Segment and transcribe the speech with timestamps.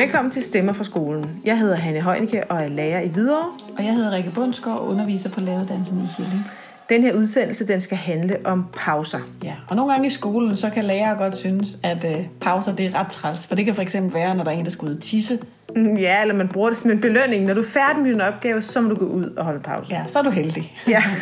[0.00, 1.40] Velkommen til Stemmer fra skolen.
[1.44, 3.52] Jeg hedder Hanne Heunicke og er lærer i Hvidovre.
[3.78, 6.44] Og jeg hedder Rikke Bundsgaard og underviser på læreruddannelsen i Hilling.
[6.88, 9.18] Den her udsendelse den skal handle om pauser.
[9.44, 12.86] Ja, og nogle gange i skolen, så kan lærere godt synes, at øh, pauser det
[12.86, 13.46] er ret træls.
[13.46, 15.38] For det kan for eksempel være, når der er en, der skal ud og tisse.
[15.76, 17.44] Mm, Ja, eller man bruger det som en belønning.
[17.44, 19.94] Når du er færdig med din opgave, så må du gå ud og holde pause.
[19.94, 20.74] Ja, så er du heldig.
[20.88, 21.02] Ja.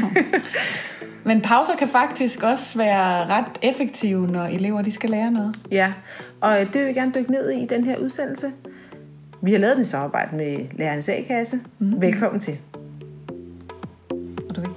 [1.29, 5.57] Men pauser kan faktisk også være ret effektive, når elever de skal lære noget.
[5.71, 5.93] ja.
[6.41, 8.53] Og det vil vi gerne dykke ned i i den her udsendelse.
[9.43, 11.61] Vi har lavet den i samarbejde med Lærernes A-kasse.
[11.79, 12.01] Mm.
[12.01, 12.59] Velkommen til.
[14.49, 14.71] Og du ved.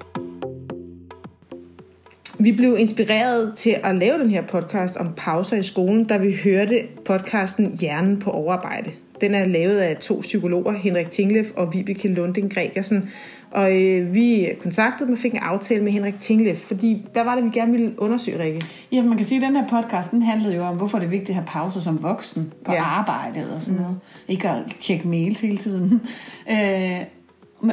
[2.40, 6.38] Vi blev inspireret til at lave den her podcast om pauser i skolen, da vi
[6.44, 8.92] hørte podcasten Hjernen på overarbejde.
[9.22, 13.10] Den er lavet af to psykologer, Henrik Tinglef og Vibeke Lunding Gregersen.
[13.52, 17.36] Og øh, vi kontaktede dem og fik en aftale med Henrik Tinglef, fordi hvad var
[17.36, 18.62] det, vi gerne ville undersøge, Rikke?
[18.92, 21.10] Ja, man kan sige, at den her podcast, den handlede jo om, hvorfor det er
[21.10, 22.84] vigtigt at have pauser som voksen på Ja.
[22.84, 23.98] arbejdet og sådan noget.
[24.28, 26.02] Ikke at tjekke mails hele tiden.
[26.52, 27.00] øh,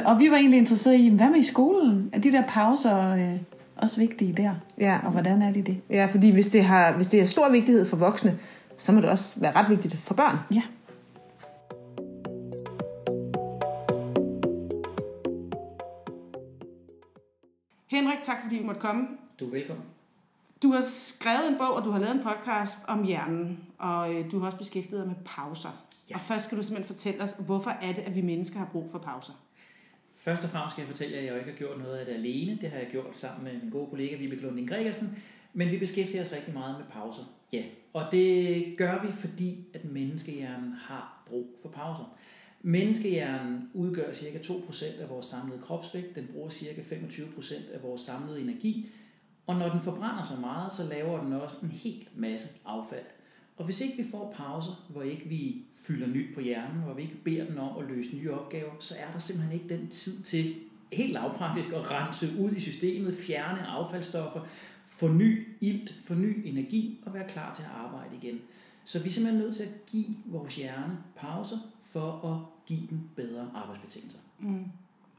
[0.05, 2.09] og vi var egentlig interesseret i, hvad med i skolen?
[2.13, 3.35] Er de der pauser øh,
[3.77, 4.51] også vigtige der?
[4.79, 4.97] Ja.
[5.05, 5.77] Og hvordan er de det?
[5.89, 8.37] Ja, fordi hvis det, har, hvis det er stor vigtighed for voksne,
[8.77, 10.37] så må det også være ret vigtigt for børn.
[10.53, 10.61] Ja.
[17.89, 19.07] Henrik, tak fordi du måtte komme.
[19.39, 19.85] Du er velkommen.
[20.63, 24.31] Du har skrevet en bog, og du har lavet en podcast om hjernen, og øh,
[24.31, 25.69] du har også beskæftiget dig med pauser.
[25.69, 25.75] Ja.
[26.09, 26.15] Ja.
[26.15, 28.91] Og først skal du simpelthen fortælle os, hvorfor er det, at vi mennesker har brug
[28.91, 29.33] for pauser?
[30.17, 32.05] Først og fremmest skal jeg fortælle jer, at jeg jo ikke har gjort noget af
[32.05, 32.57] det alene.
[32.61, 35.23] Det har jeg gjort sammen med min gode kollega Vibeke Lunding Gregersen.
[35.53, 37.23] Men vi beskæftiger os rigtig meget med pauser.
[37.53, 42.15] Ja, og det gør vi, fordi at menneskehjernen har brug for pauser.
[42.61, 44.37] Menneskehjernen udgør ca.
[44.37, 46.15] 2% af vores samlede kropsvægt.
[46.15, 46.65] Den bruger ca.
[46.65, 48.89] 25% af vores samlede energi.
[49.47, 53.05] Og når den forbrænder så meget, så laver den også en hel masse affald.
[53.57, 57.01] Og hvis ikke vi får pauser, hvor ikke vi fylder nyt på hjernen, hvor vi
[57.01, 60.21] ikke beder den om at løse nye opgaver, så er der simpelthen ikke den tid
[60.21, 60.55] til
[60.93, 64.41] helt lavpraktisk at rense ud i systemet, fjerne affaldsstoffer,
[64.85, 68.41] forny ilt, forny energi og være klar til at arbejde igen.
[68.85, 71.57] Så vi er simpelthen nødt til at give vores hjerne pauser
[71.91, 74.19] for at give den bedre arbejdsbetingelser.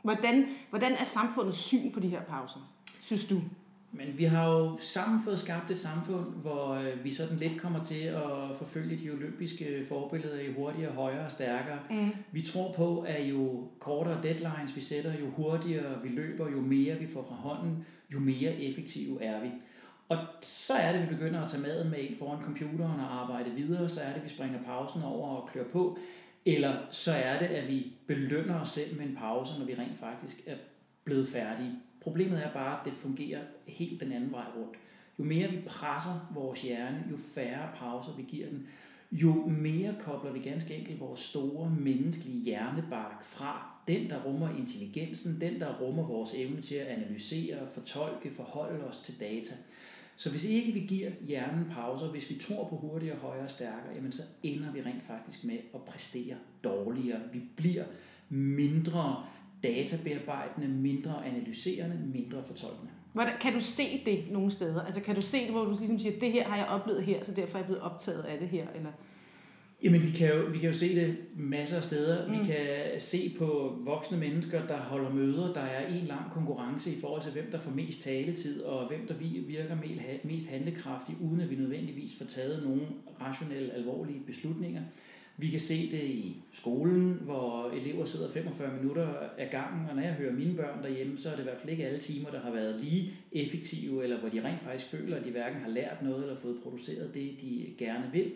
[0.03, 2.61] Hvordan, hvordan er samfundets syn på de her pauser,
[3.03, 3.41] synes du?
[3.93, 7.85] Men vi har jo sammen fået skabt et samfund, hvor øh, vi sådan lidt kommer
[7.85, 11.79] til at forfølge de olympiske forbilleder i hurtigere, højere og stærkere.
[11.91, 12.11] Mm.
[12.33, 16.99] Vi tror på, at jo kortere deadlines vi sætter, jo hurtigere vi løber, jo mere
[16.99, 19.51] vi får fra hånden, jo mere effektive er vi.
[20.09, 23.51] Og så er det, vi begynder at tage maden med ind foran computeren og arbejde
[23.51, 23.89] videre.
[23.89, 25.99] Så er det, vi springer pausen over og klør på.
[26.47, 29.99] Eller så er det, at vi belønner os selv med en pause, når vi rent
[29.99, 30.57] faktisk er
[31.05, 31.73] blevet færdige.
[32.01, 34.77] Problemet er bare, at det fungerer helt den anden vej rundt.
[35.19, 38.67] Jo mere vi presser vores hjerne, jo færre pauser vi giver den,
[39.13, 43.79] jo mere kobler vi ganske enkelt vores store menneskelige hjernebark fra.
[43.89, 48.99] Den, der rummer intelligensen, den, der rummer vores evne til at analysere, fortolke, forholde os
[48.99, 49.55] til data.
[50.21, 53.95] Så hvis ikke vi giver hjernen pauser, hvis vi tror på hurtigere, højere og stærkere,
[53.95, 57.21] jamen så ender vi rent faktisk med at præstere dårligere.
[57.33, 57.85] Vi bliver
[58.29, 59.25] mindre
[59.63, 62.91] databearbejdende, mindre analyserende, mindre fortolkende.
[63.13, 64.83] Hvordan, kan du se det nogle steder?
[64.83, 67.25] Altså kan du se det, hvor du ligesom siger, det her har jeg oplevet her,
[67.25, 68.67] så derfor er jeg blevet optaget af det her?
[68.75, 68.91] Eller?
[69.85, 72.27] Jamen, vi kan, jo, vi kan jo se det masser af steder.
[72.27, 72.33] Mm.
[72.33, 72.67] Vi kan
[72.99, 75.53] se på voksne mennesker, der holder møder.
[75.53, 79.07] Der er en lang konkurrence i forhold til, hvem der får mest taletid, og hvem
[79.07, 82.83] der vi- virker me- mest handlekraftig, uden at vi nødvendigvis får taget nogle
[83.21, 84.83] rationelle, alvorlige beslutninger.
[85.37, 89.09] Vi kan se det i skolen, hvor elever sidder 45 minutter
[89.39, 91.71] af gangen, og når jeg hører mine børn derhjemme, så er det i hvert fald
[91.73, 95.25] ikke alle timer, der har været lige effektive, eller hvor de rent faktisk føler, at
[95.25, 98.31] de hverken har lært noget eller fået produceret det, de gerne vil.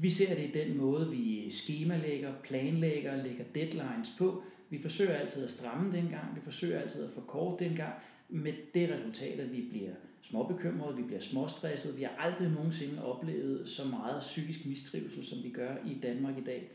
[0.00, 4.42] Vi ser det i den måde, vi skemalægger, planlægger, lægger deadlines på.
[4.70, 7.94] Vi forsøger altid at stramme den gang, vi forsøger altid at forkorte den gang,
[8.28, 11.96] med det resultat, at vi bliver småbekymrede, vi bliver småstressede.
[11.96, 16.44] Vi har aldrig nogensinde oplevet så meget psykisk mistrivsel, som vi gør i Danmark i
[16.44, 16.70] dag.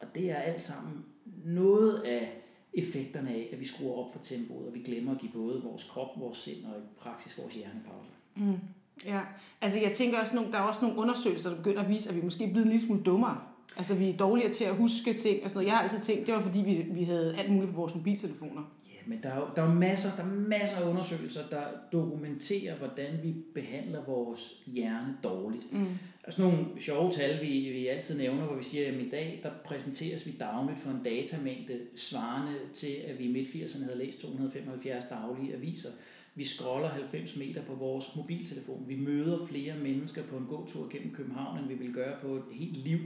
[0.00, 1.04] Og det er alt sammen
[1.44, 2.42] noget af
[2.74, 5.84] effekterne af, at vi skruer op for tempoet, og vi glemmer at give både vores
[5.84, 8.10] krop, vores sind og i praksis vores hjernepause.
[8.36, 8.58] Mm.
[9.06, 9.20] Ja,
[9.60, 12.16] altså jeg tænker også, nogle, der er også nogle undersøgelser, der begynder at vise, at
[12.16, 13.40] vi måske er blevet en lille smule dummere.
[13.76, 15.66] Altså vi er dårligere til at huske ting og sådan noget.
[15.66, 18.62] Jeg har altid tænkt, det var fordi vi, vi havde alt muligt på vores mobiltelefoner.
[18.86, 22.76] Ja, men der er, jo, der er masser, der er masser af undersøgelser, der dokumenterer,
[22.76, 25.72] hvordan vi behandler vores hjerne dårligt.
[25.72, 25.78] Mm.
[25.78, 29.08] Der er sådan nogle sjove tal, vi, vi altid nævner, hvor vi siger, at i
[29.08, 33.98] dag der præsenteres vi dagligt for en datamængde svarende til, at vi i midt-80'erne havde
[33.98, 35.90] læst 275 daglige aviser.
[36.38, 38.84] Vi scroller 90 meter på vores mobiltelefon.
[38.88, 42.42] Vi møder flere mennesker på en gåtur gennem København, end vi vil gøre på et
[42.52, 42.98] helt liv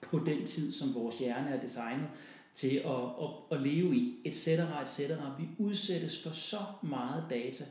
[0.00, 2.08] på den tid, som vores hjerne er designet
[2.54, 5.00] til at, at, at leve i, et etc.
[5.38, 7.64] Vi udsættes for så meget data.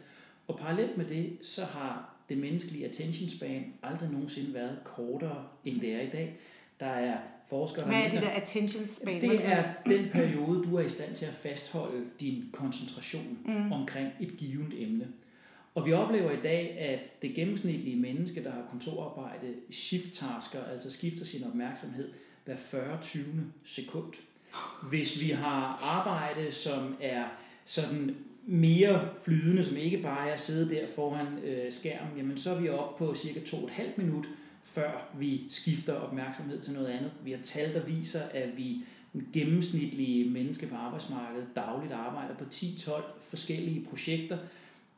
[0.48, 5.82] Og parallelt med det, så har det menneskelige attention span aldrig nogensinde været kortere, end
[5.82, 6.40] det er i dag.
[6.80, 7.18] Der er
[7.50, 9.21] forskere, Hvad er det der attention span?
[9.21, 13.71] det er den periode, du er i stand til at fastholde din koncentration mm.
[13.71, 15.07] omkring et givet emne.
[15.75, 21.25] Og vi oplever i dag, at det gennemsnitlige menneske, der har kontorarbejde, shift-tasker, altså skifter
[21.25, 22.12] sin opmærksomhed
[22.45, 23.01] hver 40.
[23.01, 23.25] 20.
[23.63, 24.13] sekund.
[24.89, 27.24] Hvis vi har arbejde, som er
[27.65, 28.15] sådan
[28.45, 32.62] mere flydende, som ikke bare er at sidde der foran øh, skærmen, jamen så er
[32.62, 34.25] vi oppe på cirka 2,5 minut,
[34.66, 37.12] før vi skifter opmærksomhed til noget andet.
[37.24, 38.84] Vi har tal, der viser, at vi
[39.14, 42.92] den gennemsnitlige menneske på arbejdsmarkedet dagligt arbejder på 10-12
[43.22, 44.38] forskellige projekter,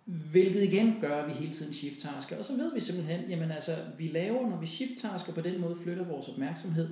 [0.06, 2.38] hvilket igen gør, at vi hele tiden shift-tasker.
[2.38, 5.76] Og så ved vi simpelthen, jamen altså, vi laver, når vi shift-tasker på den måde
[5.84, 6.90] flytter vores opmærksomhed,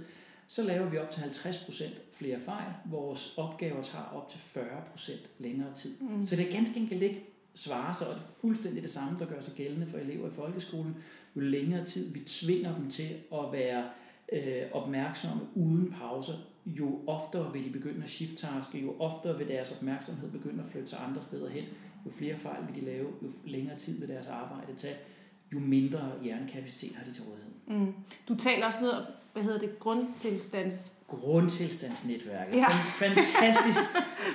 [0.48, 1.84] så laver vi op til 50%
[2.14, 2.74] flere fejl.
[2.86, 5.98] Vores opgaver tager op til 40% længere tid.
[6.00, 6.26] Mm.
[6.26, 7.24] Så det er ganske enkelt ikke
[7.56, 10.34] svare sig, og det er fuldstændig det samme, der gør sig gældende for elever i
[10.34, 10.96] folkeskolen.
[11.36, 13.84] Jo længere tid vi tvinger dem til at være
[14.34, 16.34] øh, opmærksomme uden pauser,
[16.66, 20.90] jo oftere vil de begynde at shift-taske, jo oftere vil deres opmærksomhed begynde at flytte
[20.90, 21.64] sig andre steder hen,
[22.06, 24.96] jo flere fejl vil de lave, jo længere tid vil deres arbejde tage,
[25.54, 27.52] jo mindre hjernekapacitet har de til rådighed.
[27.68, 27.94] Mm.
[28.28, 29.04] Du taler også noget om,
[29.34, 30.92] hvad hedder det, grundtilstands...
[31.08, 32.56] Grundtilstandsnetværket.
[32.56, 32.68] Ja.
[33.00, 33.80] Fantastisk,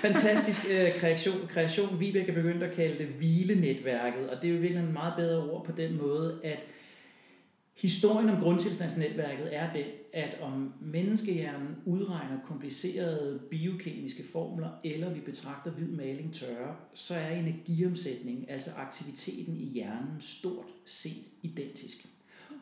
[0.00, 2.00] fantastisk øh, kreation, kreation.
[2.00, 5.50] Vibeke er begyndt at kalde det hvilenetværket, og det er jo virkelig en meget bedre
[5.50, 6.58] ord på den måde, at
[7.80, 15.70] historien om grundtilstandsnetværket er den, at om menneskehjernen udregner komplicerede biokemiske formler, eller vi betragter
[15.70, 22.06] hvid maling tørre, så er energiomsætningen, altså aktiviteten i hjernen, stort set identisk.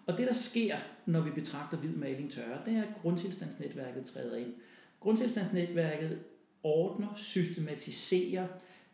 [0.06, 0.76] Og det, der sker,
[1.06, 4.54] når vi betragter hvid maling tørre, det er, at grundtilstandsnetværket træder ind.
[5.00, 6.18] Grundtilstandsnetværket
[6.62, 8.46] ordner, systematiserer,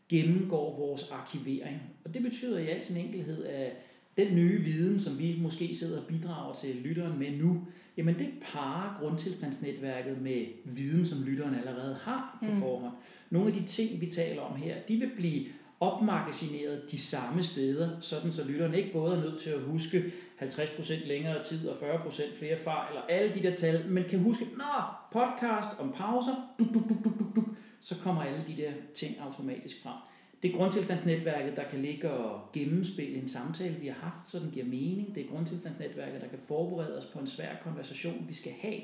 [0.08, 1.80] gennemgår vores arkivering.
[2.04, 3.72] Og det betyder i al sin enkelhed, at
[4.16, 7.66] den nye viden, som vi måske sidder og bidrager til lytteren med nu,
[7.96, 12.94] jamen det parer grundtilstandsnetværket med viden, som lytteren allerede har på forhånd.
[13.30, 15.46] Nogle af de ting, vi taler om her, de vil blive
[15.80, 21.06] opmagasineret de samme steder, sådan så lytteren ikke både er nødt til at huske 50%
[21.06, 24.82] længere tid og 40% flere fejl og alle de der tal, men kan huske, nå,
[25.12, 27.48] podcast om pauser, duk, duk, duk, duk, duk, duk,
[27.80, 29.96] så kommer alle de der ting automatisk frem.
[30.44, 34.50] Det er grundtilstandsnetværket, der kan ligge og gennemspille en samtale, vi har haft, så den
[34.50, 35.14] giver mening.
[35.14, 38.80] Det er grundtilstandsnetværket, der kan forberede os på en svær konversation, vi skal have.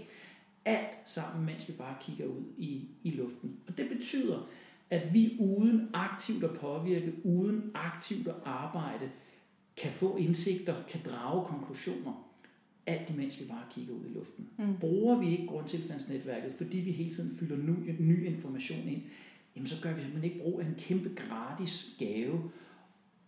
[0.64, 3.56] Alt sammen, mens vi bare kigger ud i, i luften.
[3.68, 4.48] Og det betyder,
[4.90, 9.10] at vi uden aktivt at påvirke, uden aktivt at arbejde,
[9.76, 12.30] kan få indsigter, kan drage konklusioner,
[12.86, 14.48] alt imens vi bare kigger ud i luften.
[14.58, 14.76] Mm.
[14.80, 19.02] Bruger vi ikke grundtilstandsnetværket, fordi vi hele tiden fylder ny, ny information ind,
[19.60, 22.40] jamen så gør vi simpelthen ikke brug af en kæmpe gratis gave.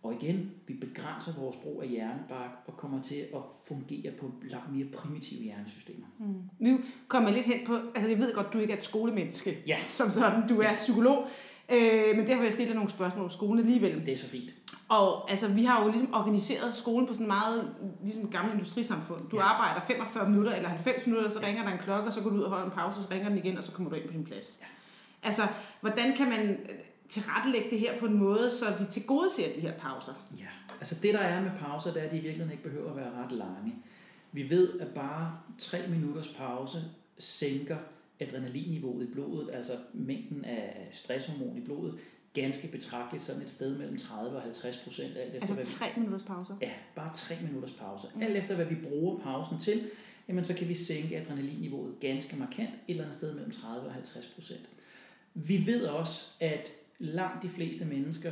[0.03, 4.75] Og igen, vi begrænser vores brug af hjernebark og kommer til at fungere på langt
[4.75, 6.05] mere primitive hjernesystemer.
[6.19, 6.33] Mm.
[6.59, 9.57] Nu kommer jeg lidt hen på, altså jeg ved godt, du ikke er et skolemenneske,
[9.67, 9.77] Ja.
[9.89, 11.27] som sådan, du er psykolog,
[11.71, 14.05] øh, men derfor vil jeg stille dig nogle spørgsmål om skolen alligevel.
[14.05, 14.55] Det er så fint.
[14.89, 19.29] Og altså, vi har jo ligesom organiseret skolen på sådan meget, ligesom et gammelt industrisamfund.
[19.29, 19.43] Du Ja.
[19.43, 22.35] arbejder 45 minutter eller 90 minutter, så ringer der en klokke, og så går du
[22.35, 24.13] ud og holder en pause, så ringer den igen, og så kommer du ind på
[24.13, 24.57] din plads.
[24.61, 24.65] Ja.
[25.23, 25.47] Altså,
[25.81, 26.69] hvordan kan man øh,
[27.09, 30.27] tilrettelægge det her på en måde, så vi tilgodeser de her pauser?
[30.37, 32.89] Ja, altså det der er med pauser, det er, at de i virkeligheden ikke behøver
[32.89, 33.75] at være ret lange.
[34.31, 36.77] Vi ved, at bare 3 minutters pause
[37.17, 37.77] sænker
[38.19, 41.99] adrenalinniveauet i blodet, altså mængden af stresshormon i blodet,
[42.33, 45.71] ganske betragteligt sådan et sted mellem 30 og 50 procent, alt efter Altså hvad vi
[45.71, 46.55] tre minutters pauser.
[46.61, 48.07] Ja, bare 3 minutters pause.
[48.21, 49.89] Alt efter hvad vi bruger pausen til,
[50.27, 53.93] jamen så kan vi sænke adrenalinniveauet ganske markant, et eller andet sted mellem 30 og
[53.93, 54.69] 50 procent.
[55.33, 58.31] Vi ved også, at langt de fleste mennesker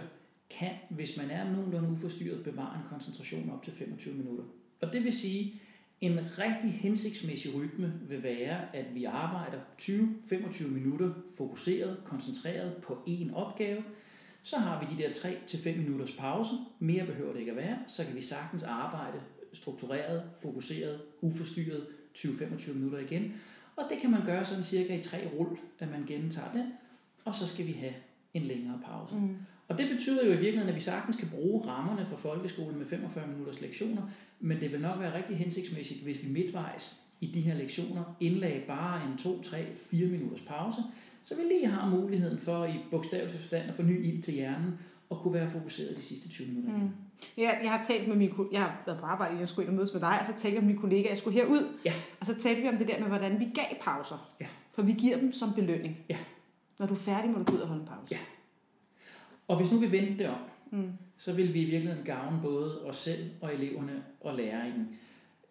[0.50, 4.43] kan, hvis man er nogenlunde uforstyrret, bevare en koncentration op til 25 minutter.
[4.81, 5.62] Og det vil sige,
[6.01, 13.34] en rigtig hensigtsmæssig rytme vil være, at vi arbejder 20-25 minutter fokuseret, koncentreret på én
[13.34, 13.84] opgave.
[14.43, 16.51] Så har vi de der 3-5 minutters pause.
[16.79, 17.77] Mere behøver det ikke at være.
[17.88, 19.22] Så kan vi sagtens arbejde
[19.53, 23.34] struktureret, fokuseret, uforstyrret 20-25 minutter igen.
[23.75, 26.74] Og det kan man gøre sådan cirka i tre rull, at man gentager den.
[27.25, 27.93] Og så skal vi have
[28.33, 29.15] en længere pause.
[29.15, 29.37] Mm.
[29.67, 32.85] Og det betyder jo i virkeligheden, at vi sagtens kan bruge rammerne fra folkeskolen med
[32.85, 34.01] 45 minutters lektioner,
[34.39, 38.61] men det vil nok være rigtig hensigtsmæssigt, hvis vi midtvejs i de her lektioner indlagde
[38.67, 40.81] bare en 2, 3, 4 minutters pause,
[41.23, 44.79] så vi lige har muligheden for i bogstavelig forstand at få ny ild til hjernen
[45.09, 46.83] og kunne være fokuseret de sidste 20 minutter igen.
[46.83, 46.91] Mm.
[47.37, 49.75] Jeg, jeg har talt med min jeg har været på arbejde, jeg skulle ind og
[49.75, 51.67] mødes med dig, og så talte jeg med min kollega, jeg skulle herud.
[51.85, 51.93] Ja.
[52.19, 54.31] Og så talte vi om det der med, hvordan vi gav pauser.
[54.41, 54.47] Ja.
[54.73, 55.97] For vi giver dem som belønning.
[56.09, 56.17] Ja.
[56.81, 58.07] Når du er færdig, må du gå ud og holde en pause.
[58.15, 58.17] Ja.
[59.47, 60.38] Og hvis nu vi vendte det om,
[60.73, 60.91] Mm.
[61.17, 64.88] så vil vi i virkeligheden gavne både os selv og eleverne og læringen.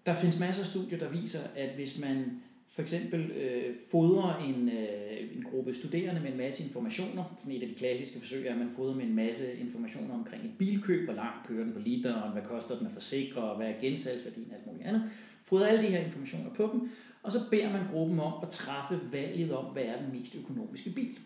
[0.07, 2.25] Der findes masser af studier, der viser, at hvis man
[2.67, 7.63] for eksempel øh, fodrer en, øh, en gruppe studerende med en masse informationer, sådan et
[7.63, 11.05] af de klassiske forsøg er, at man fodrer med en masse informationer omkring et bilkøb,
[11.05, 14.47] hvor langt kører den på literen, hvad koster den at forsikre, og hvad er gensalgsværdien
[14.51, 15.11] og alt muligt andet.
[15.45, 16.91] Fodrer alle de her informationer på dem,
[17.23, 20.91] og så beder man gruppen om at træffe valget om, hvad er den mest økonomiske
[20.91, 21.19] bil.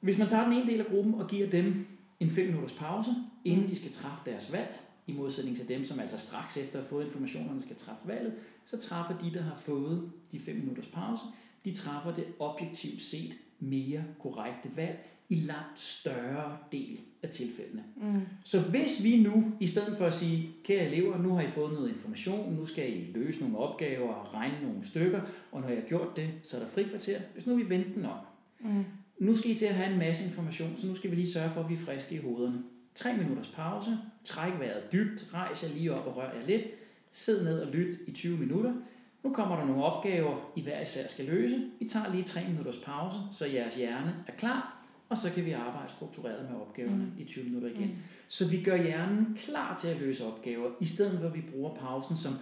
[0.00, 1.86] Hvis man tager den ene del af gruppen og giver dem
[2.20, 3.10] en 5 minutters pause,
[3.44, 6.84] inden de skal træffe deres valg, i modsætning til dem, som altså straks efter at
[6.84, 10.86] have fået informationerne skal træffe valget, så træffer de, der har fået de 5 minutters
[10.86, 11.22] pause,
[11.64, 17.82] de træffer det objektivt set mere korrekte valg i langt større del af tilfældene.
[17.96, 18.20] Mm.
[18.44, 21.72] Så hvis vi nu, i stedet for at sige, kære elever, nu har I fået
[21.72, 25.20] noget information, nu skal I løse nogle opgaver og regne nogle stykker,
[25.52, 27.20] og når jeg har gjort det, så er der frikvarter.
[27.34, 28.16] Hvis nu vi venter den om,
[28.60, 28.84] Mm.
[29.18, 31.50] nu skal I til at have en masse information, så nu skal vi lige sørge
[31.50, 32.62] for, at vi er friske i hovederne.
[32.94, 36.66] 3 minutters pause, træk vejret dybt, rejs jer lige op og rør jer lidt,
[37.10, 38.72] sid ned og lyt i 20 minutter.
[39.24, 41.64] Nu kommer der nogle opgaver, I hver især skal løse.
[41.80, 44.79] I tager lige 3 minutters pause, så jeres hjerne er klar,
[45.10, 47.12] og så kan vi arbejde struktureret med opgaverne mm.
[47.18, 47.88] i 20 minutter igen.
[47.88, 47.96] Mm.
[48.28, 51.74] Så vi gør hjernen klar til at løse opgaver, i stedet for at vi bruger
[51.74, 52.34] pausen som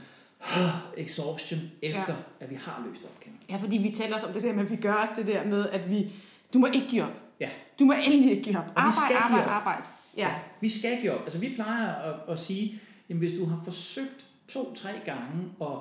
[0.97, 2.45] exhaustion efter, ja.
[2.45, 3.39] at vi har løst opgaven.
[3.51, 5.45] Ja, fordi vi taler også om det der med, at vi gør os det der
[5.45, 6.13] med, at vi,
[6.53, 7.23] du må ikke give op.
[7.41, 7.49] Ja.
[7.79, 8.67] Du må endelig ikke give op.
[8.67, 9.51] vi Arbejde, skal give arbejde, op.
[9.51, 9.83] arbejde.
[10.17, 10.35] Ja.
[10.61, 11.23] Vi skal give op.
[11.23, 15.79] Altså vi plejer at, at sige, at hvis du har forsøgt to-tre gange at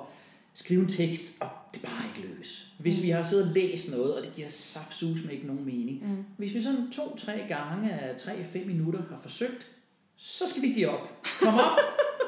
[0.54, 2.72] skrive en tekst, og det er bare ikke løs.
[2.78, 3.02] Hvis Mm.
[3.02, 6.08] vi har siddet og læst noget, og det giver saftsus med ikke nogen mening.
[6.08, 6.24] Mm.
[6.36, 9.68] Hvis vi sådan to-tre gange af tre-fem minutter har forsøgt,
[10.16, 11.08] så skal vi give op.
[11.42, 11.78] Kom op,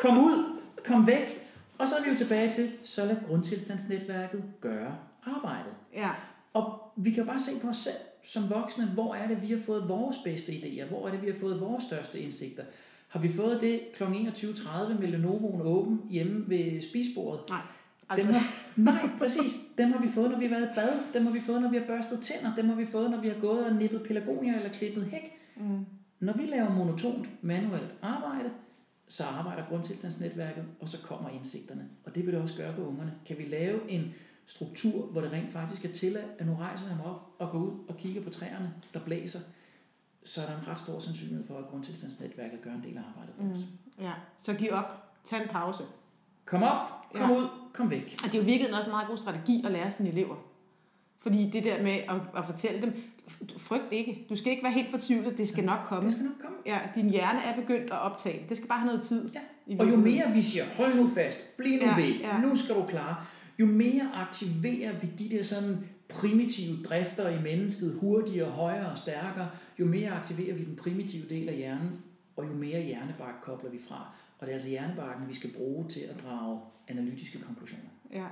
[0.00, 1.46] kom ud, kom væk.
[1.78, 5.72] Og så er vi jo tilbage til, så lad grundtilstandsnetværket gøre arbejdet.
[5.94, 6.10] Ja.
[6.52, 9.46] Og vi kan jo bare se på os selv som voksne, hvor er det, vi
[9.50, 10.84] har fået vores bedste idéer?
[10.84, 12.62] Hvor er det, vi har fået vores største indsigter?
[13.08, 14.02] Har vi fået det kl.
[14.04, 17.40] 21.30 med Lenovoen åben hjemme ved spisbordet?
[17.48, 17.60] Nej.
[18.16, 18.40] Dem Aldrig.
[18.40, 18.52] har,
[18.92, 19.52] nej, præcis.
[19.78, 20.98] Dem har vi fået, når vi har været i bad.
[21.14, 22.54] Dem har vi fået, når vi har børstet tænder.
[22.56, 25.32] Dem har vi fået, når vi har gået og nippet pelargonier eller klippet hæk.
[25.56, 25.86] Mm.
[26.20, 28.50] Når vi laver monotont, manuelt arbejde,
[29.08, 31.88] så arbejder grundtilstandsnetværket, og så kommer indsigterne.
[32.04, 33.14] Og det vil det også gøre for ungerne.
[33.26, 34.14] Kan vi lave en
[34.46, 37.72] struktur, hvor det rent faktisk er tilladt, at nu rejser mig op og går ud
[37.88, 39.40] og kigger på træerne, der blæser,
[40.24, 43.34] så er der en ret stor sandsynlighed for, at grundtilstandsnetværket gør en del af arbejdet
[43.38, 43.58] for os.
[43.98, 44.04] Mm.
[44.04, 44.12] Ja.
[44.42, 45.12] Så giv op.
[45.24, 45.82] Tag en pause.
[46.44, 47.36] Kom op, kom Ja.
[47.38, 48.18] ud, kom væk.
[48.24, 50.36] Og det er jo virkelig også en meget god strategi at lære sine elever.
[51.18, 52.92] Fordi det der med at, at fortælle dem,
[53.56, 54.26] frygt ikke.
[54.28, 56.02] Du skal ikke være helt fortvivlet, det skal nok komme.
[56.02, 56.56] Det skal nok komme.
[56.66, 58.46] Ja, din hjerne er begyndt at optage.
[58.48, 59.30] Det skal bare have noget tid.
[59.34, 59.40] Ja.
[59.78, 62.38] Og jo mere vi siger, hold nu fast, bliv nu Ja, ved, ja.
[62.38, 63.16] nu skal du klare,
[63.58, 69.48] jo mere aktiverer vi de der sådan primitive drifter i mennesket, hurtigere, højere og stærkere,
[69.78, 71.90] jo mere aktiverer vi den primitive del af hjernen,
[72.36, 74.12] og jo mere hjernebark kobler vi fra.
[74.40, 77.90] Og det er altså hjernebarken, vi skal bruge til at drage analytiske konklusioner.
[78.12, 78.26] Ja.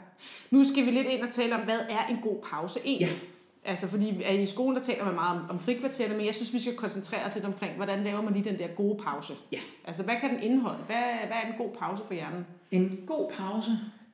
[0.50, 3.08] Nu skal vi lidt ind og tale om, hvad er en god pause egentlig?
[3.08, 3.70] Ja.
[3.70, 6.58] Altså, fordi i skolen, der taler man meget om, om frikvartererne, men jeg synes, vi
[6.58, 9.32] skal koncentrere os lidt omkring, hvordan laver man lige den der gode pause?
[9.52, 9.58] Ja.
[9.84, 10.82] Altså, hvad kan den indeholde?
[10.86, 12.46] Hvad, hvad er en god pause for hjernen?
[12.70, 13.70] En god pause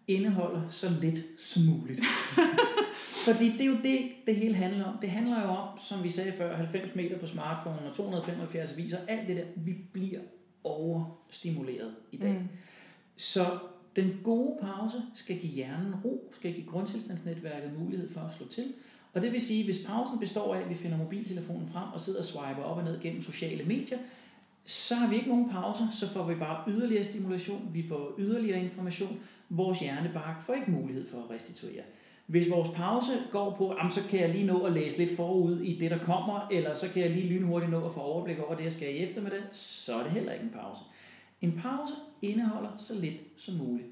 [0.07, 2.01] indeholder så lidt som muligt.
[3.27, 4.99] Fordi det er jo det, det hele handler om.
[5.01, 8.99] Det handler jo om, som vi sagde før, 90 meter på smartphone og 275 viser,
[9.09, 10.21] alt det der, vi bliver
[10.65, 12.33] overstimuleret i dag.
[12.33, 12.49] Mm.
[13.17, 13.59] Så
[13.97, 18.73] den gode pause skal give hjernen ro, skal give grundtilstandsnetværket mulighed for at slå til.
[19.13, 22.19] Og det vil sige, hvis pausen består af, at vi finder mobiltelefonen frem og sidder
[22.19, 23.99] og swiper op og ned gennem sociale medier,
[24.65, 28.61] så har vi ikke nogen pauser, så får vi bare yderligere stimulation, vi får yderligere
[28.61, 31.83] information, vores hjernebark får ikke mulighed for at restituere.
[32.27, 35.61] Hvis vores pause går på, jamen, så kan jeg lige nå at læse lidt forud
[35.61, 38.55] i det, der kommer, eller så kan jeg lige lynhurtigt nå at få overblik over
[38.55, 40.81] det, jeg skal i eftermiddag, så er det heller ikke en pause.
[41.41, 43.89] En pause indeholder så lidt som muligt.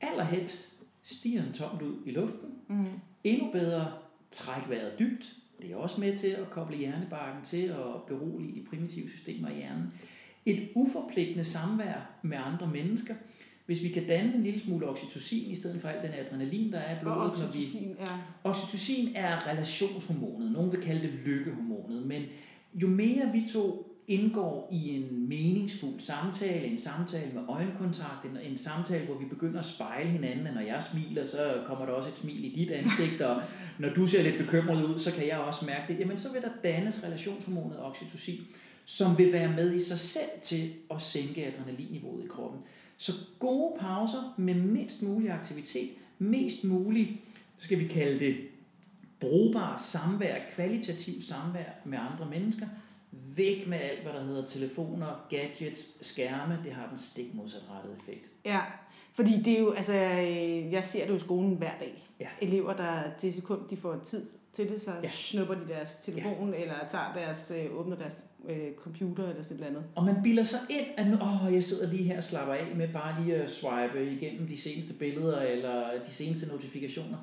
[0.00, 2.48] Allerhelst stiger den tomt ud i luften.
[2.68, 2.86] Mm.
[3.24, 3.92] Endnu bedre
[4.30, 5.32] træk vejret dybt.
[5.60, 9.54] Det er også med til at koble hjernebarken til at berolige de primitive systemer i
[9.54, 9.92] hjernen.
[10.46, 13.14] Et uforpligtende samvær med andre mennesker.
[13.66, 16.78] Hvis vi kan danne en lille smule oxytocin i stedet for al den adrenalin, der
[16.78, 18.18] er i Og blodet, når vi oxytocin, ja.
[18.44, 20.52] Oxytocin er relationshormonet.
[20.52, 22.06] Nogen vil kalde det lykkehormonet.
[22.06, 22.22] Men
[22.74, 28.56] jo mere vi to indgår i en meningsfuld samtale, en samtale med øjenkontakt, en, en
[28.56, 32.18] samtale, hvor vi begynder at spejle hinanden, når jeg smiler, så kommer der også et
[32.18, 33.42] smil i dit ansigt, og
[33.78, 36.42] når du ser lidt bekymret ud, så kan jeg også mærke det, jamen så vil
[36.42, 38.40] der dannes relationshormonet oxytocin,
[38.84, 42.60] som vil være med i sig selv til at sænke adrenalinniveauet i kroppen.
[42.96, 47.22] Så gode pauser med mindst mulig aktivitet, mest mulig,
[47.58, 48.36] skal vi kalde det,
[49.20, 52.66] brugbart samvær, kvalitativt samvær med andre mennesker,
[53.36, 58.28] væk med alt, hvad der hedder telefoner, gadgets, skærme, det har den stik modsatrettede effekt.
[58.44, 58.60] Ja,
[59.12, 62.02] fordi det er jo, altså, øh, jeg ser det jo i skolen hver dag.
[62.20, 62.28] Ja.
[62.40, 65.08] Elever, der til sekund, de får tid til det, så Ja.
[65.08, 66.60] snupper de deres telefon, ja.
[66.62, 69.86] eller tager deres, øh, åbner deres øh, computer eller sådan noget.
[69.94, 72.76] Og man bilder sig ind, at nu, åh, jeg sidder lige her og slapper af
[72.76, 77.18] med bare lige at swipe igennem de seneste billeder eller de seneste notifikationer.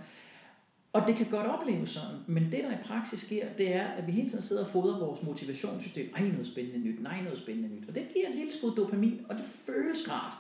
[0.94, 4.08] Og det kan godt opleves sådan, men det der i praksis sker, det er, at
[4.08, 6.14] vi hele tiden sidder og fodrer vores motivationssystem.
[6.16, 7.90] Ej, noget spændende nyt, nej, noget spændende nyt.
[7.90, 10.34] Og det giver et lille skud dopamin, og det føles rart.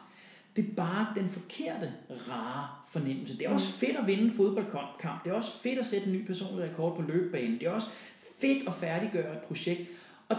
[0.55, 3.37] Det er bare den forkerte, rare fornemmelse.
[3.37, 5.23] Det er også fedt at vinde en fodboldkamp.
[5.23, 7.59] Det er også fedt at sætte en ny personlig rekord på løbebanen.
[7.59, 7.89] Det er også
[8.41, 9.81] fedt at færdiggøre et projekt.
[10.29, 10.37] Og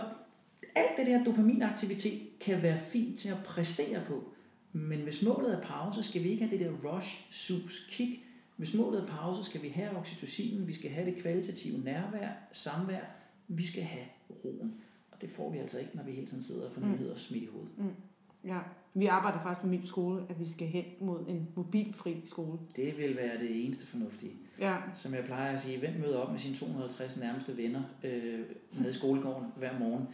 [0.75, 4.25] alt det der dopaminaktivitet kan være fint til at præstere på.
[4.73, 8.21] Men hvis målet er pause, skal vi ikke have det der rush, sus, kick.
[8.57, 13.05] Hvis målet er pause, skal vi have oxytocinen, vi skal have det kvalitative nærvær, samvær,
[13.49, 14.05] vi skal have
[14.45, 14.75] roen.
[15.11, 16.91] Og det får vi altså ikke, når vi hele tiden sidder og får Mm.
[16.93, 17.71] nyheder smidt i hovedet.
[18.45, 18.59] Ja,
[18.95, 22.59] vi arbejder faktisk på min skole, at vi skal hen mod en mobilfri skole.
[22.77, 24.33] Det vil være det eneste fornuftige.
[24.61, 28.41] Ja, Som jeg plejer at sige, hvem møder op med sine 250 nærmeste venner øh,
[28.79, 30.05] nede i skolegården hver morgen?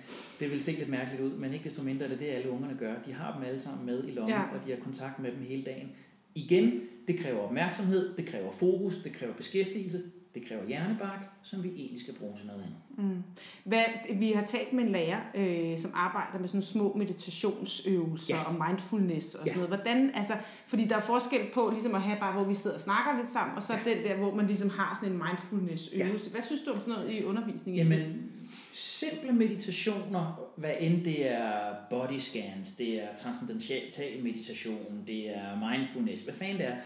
[0.40, 2.76] Det vil se lidt mærkeligt ud, men ikke desto mindre er det det, alle ungerne
[2.78, 2.94] gør.
[3.06, 4.42] De har dem alle sammen med i lommen, Ja.
[4.42, 5.88] og de har kontakt med dem hele dagen.
[6.35, 10.02] Igen, det kræver opmærksomhed, det kræver fokus, det kræver beskæftigelse,
[10.35, 13.11] det kræver hjernebark, som vi egentlig skal bruge til noget andet.
[13.16, 13.23] Mm.
[13.64, 18.42] Hvad, vi har talt med en lærer, øh, som arbejder med sådan små meditationsøvelser Ja.
[18.42, 19.54] og mindfulness og sådan Ja.
[19.54, 19.68] noget.
[19.68, 20.32] Hvordan, altså,
[20.66, 23.28] fordi der er forskel på ligesom at have bare, hvor vi sidder og snakker lidt
[23.28, 23.94] sammen, og så ja.
[23.94, 26.26] den der, hvor man ligesom har sådan en mindfulness øvelse.
[26.28, 26.32] Ja.
[26.32, 27.87] Hvad synes du om sådan noget i undervisningen?
[27.88, 28.32] Jamen,
[28.73, 36.23] simple meditationer, hvad end det er body scans, det er transcendental meditation, det er mindfulness,
[36.23, 36.76] hvad fanden det er,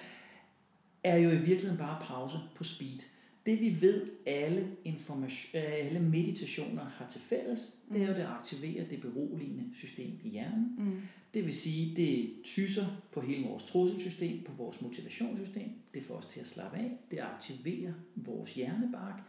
[1.04, 2.98] er jo i virkeligheden bare pause på speed.
[3.46, 8.16] Det vi ved, alle, information, øh, alle meditationer har til fælles, det er jo, at
[8.16, 10.74] det aktiverer det beroligende system i hjernen.
[10.78, 11.00] Mm.
[11.34, 15.70] Det vil sige, det tyser på hele vores trusselsystem, på vores motivationssystem.
[15.94, 16.90] Det får os til at slappe af.
[17.10, 19.22] Det aktiverer vores hjernebark.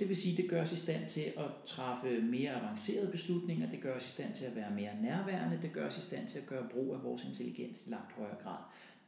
[0.00, 3.70] Det vil sige, det gør os i stand til at træffe mere avancerede beslutninger.
[3.70, 5.58] Det gør os i stand til at være mere nærværende.
[5.62, 8.36] Det gør os i stand til at gøre brug af vores intelligens i langt højere
[8.42, 8.58] grad.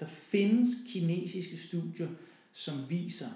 [0.00, 2.08] Der findes kinesiske studier,
[2.52, 3.28] som viser,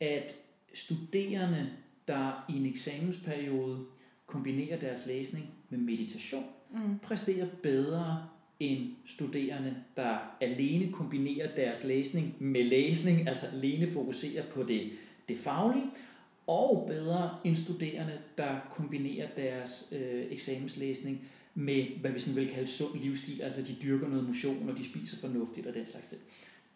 [0.00, 0.36] at
[0.74, 1.70] studerende,
[2.08, 3.84] der i en eksamensperiode
[4.26, 6.98] kombinerer deres læsning med meditation, Mm.
[7.02, 8.28] præsterer bedre
[8.60, 14.90] end studerende, der alene kombinerer deres læsning med læsning, altså alene fokuserer på det,
[15.28, 15.84] det faglige,
[16.46, 21.20] og bedre end studerende, der kombinerer deres øh, eksamenslæsning
[21.54, 24.84] med, hvad vi sådan vil kalde sund livsstil, altså de dyrker noget motion, og de
[24.84, 26.20] spiser fornuftigt og den slags ting.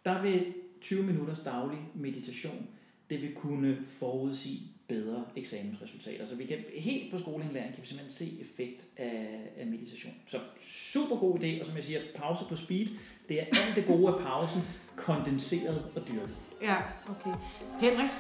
[0.05, 0.45] Der vil
[0.81, 2.67] 20 minutters daglig meditation,
[3.11, 6.25] det vil kunne forudsige bedre eksamensresultater.
[6.25, 10.15] Så vi kan helt på skoleindlæring kan vi simpelthen se effekt af, af meditation.
[10.27, 12.87] Så super god idé, og som jeg siger, pause på speed,
[13.29, 14.61] det er alt det gode af pausen,
[14.97, 16.37] kondenseret og dyrket.
[16.63, 16.77] Ja,
[17.09, 17.39] okay.
[17.81, 18.11] Henrik,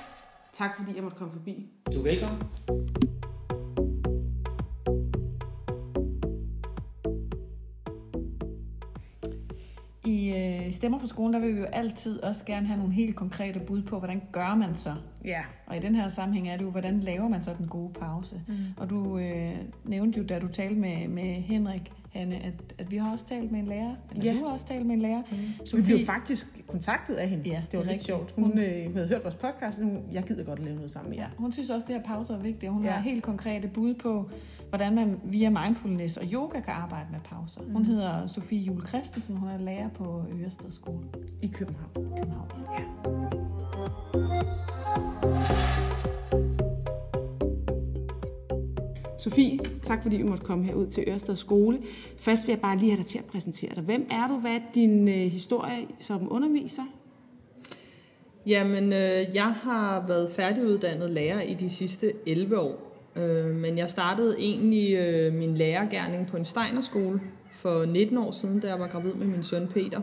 [0.53, 1.68] tak fordi jeg måtte komme forbi.
[1.94, 2.42] Du er velkommen.
[10.85, 13.83] Stemmer for skolen, der vil vi jo altid også gerne have nogle helt konkrete bud
[13.83, 14.94] på, hvordan gør man så?
[15.25, 15.40] Ja.
[15.66, 18.40] Og i den her sammenhæng er det jo, hvordan laver man så den gode pause?
[18.49, 18.55] Mm.
[18.77, 19.53] Og du øh,
[19.85, 23.53] nævnte jo, da du talte med, med Henrik, Hanne, at, at vi har også talt
[23.53, 23.94] med en lærer.
[24.11, 24.38] Eller Ja.
[24.38, 25.23] du har også talt med en lærer.
[25.31, 25.66] Mm.
[25.66, 27.51] Så vi blev faktisk kontaktet af hende.
[27.51, 28.07] Ja, det var det lidt rigtigt.
[28.07, 28.35] sjovt.
[28.37, 31.11] Hun øh, havde hørt vores podcast, og hun, jeg gider godt at lave noget sammen
[31.11, 31.29] med jer.
[31.38, 32.90] Hun synes også, at det her pause er vigtigt, hun ja.
[32.90, 34.31] har helt konkrete bud på,
[34.74, 37.60] hvordan man via mindfulness og yoga kan arbejde med pauser.
[37.60, 37.72] Mm.
[37.72, 41.04] Hun hedder Sofie Jule Christensen, hun er lærer på Ørested Skole
[41.42, 41.90] I København.
[41.94, 42.48] København.
[42.78, 42.84] Ja.
[49.18, 51.78] Sofie, tak fordi du måtte komme herud til Ørsted Skole.
[52.18, 53.82] Først vil jeg bare lige have dig til at præsentere dig.
[53.82, 54.37] Hvem er du?
[54.37, 56.84] Hvad er din øh, historie som underviser?
[58.46, 62.93] Jamen, øh, jeg har været færdiguddannet lærer i de sidste 11 år.
[63.16, 67.20] Øh, men jeg startede egentlig øh, min lærergærning på en Steinerskole
[67.53, 70.00] for 19 år siden, da jeg var gravid med min søn Peter.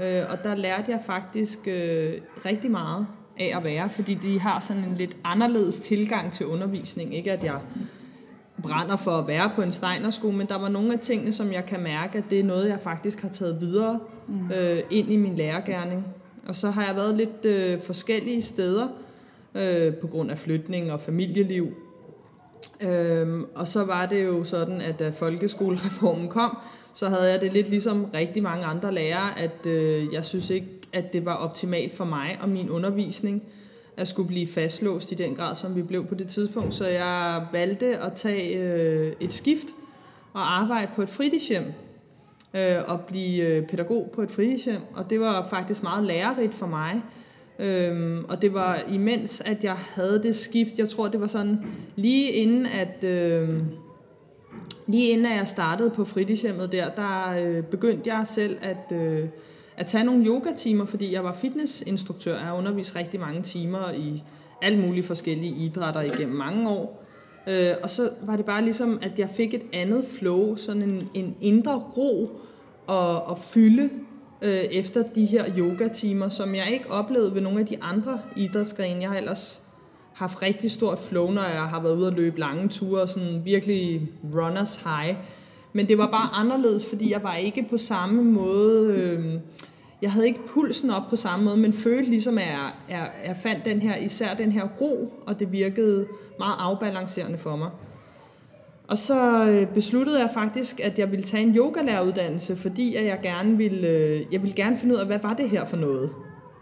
[0.00, 2.12] Øh, og der lærte jeg faktisk øh,
[2.46, 3.06] rigtig meget
[3.38, 7.14] af at være, fordi de har sådan en lidt anderledes tilgang til undervisning.
[7.16, 7.60] Ikke at jeg
[8.62, 11.66] brænder for at være på en Steinerskole, men der var nogle af tingene, som jeg
[11.66, 14.00] kan mærke, at det er noget, jeg faktisk har taget videre
[14.54, 16.06] øh, ind i min lærergærning.
[16.46, 18.88] Og så har jeg været lidt øh, forskellige steder
[19.54, 21.74] øh, på grund af flytning og familieliv.
[22.82, 26.56] Øhm, og så var det jo sådan, at da folkeskolereformen kom,
[26.94, 30.66] så havde jeg det lidt ligesom rigtig mange andre lærere, at øh, jeg synes ikke,
[30.92, 33.42] at det var optimalt for mig og min undervisning
[33.96, 36.74] at skulle blive fastlåst i den grad, som vi blev på det tidspunkt.
[36.74, 39.66] Så jeg valgte at tage øh, et skift
[40.32, 41.72] og arbejde på et fritidshjem
[42.54, 44.80] øh, og blive øh, pædagog på et fritidshjem.
[44.94, 47.02] Og det var faktisk meget lærerigt for mig.
[47.58, 50.78] Øhm, og det var imens, at jeg havde det skift.
[50.78, 51.58] Jeg tror, det var sådan
[51.96, 53.04] lige inden, at...
[53.04, 53.64] Øhm,
[54.86, 59.28] lige inden at jeg startede på fritidshjemmet der, der øh, begyndte jeg selv at, øh,
[59.76, 62.36] at tage nogle yogatimer, fordi jeg var fitnessinstruktør.
[62.36, 64.22] Jeg har undervist rigtig mange timer i
[64.62, 67.04] alle mulige forskellige idrætter igennem mange år.
[67.46, 71.08] Øh, og så var det bare ligesom, at jeg fik et andet flow, sådan en,
[71.14, 72.30] en indre ro
[72.86, 73.90] og, og fylde
[74.42, 79.00] øh, efter de her yogatimer, som jeg ikke oplevede ved nogle af de andre idrætsgrene.
[79.00, 79.62] Jeg har ellers
[80.12, 84.08] haft rigtig stort flow, når jeg har været ude at løbe lange ture, sådan virkelig
[84.34, 85.16] runners high.
[85.72, 88.94] Men det var bare anderledes, fordi jeg var ikke på samme måde...
[88.94, 89.40] Øh,
[90.02, 93.36] jeg havde ikke pulsen op på samme måde, men følte ligesom, at jeg, jeg, jeg
[93.42, 96.06] fandt den her, især den her ro, og det virkede
[96.38, 97.70] meget afbalancerende for mig.
[98.92, 103.18] Og så øh, besluttede jeg faktisk, at jeg ville tage en yogalæreruddannelse, fordi at jeg
[103.22, 106.10] gerne ville, øh, jeg ville gerne finde ud af, hvad var det her for noget.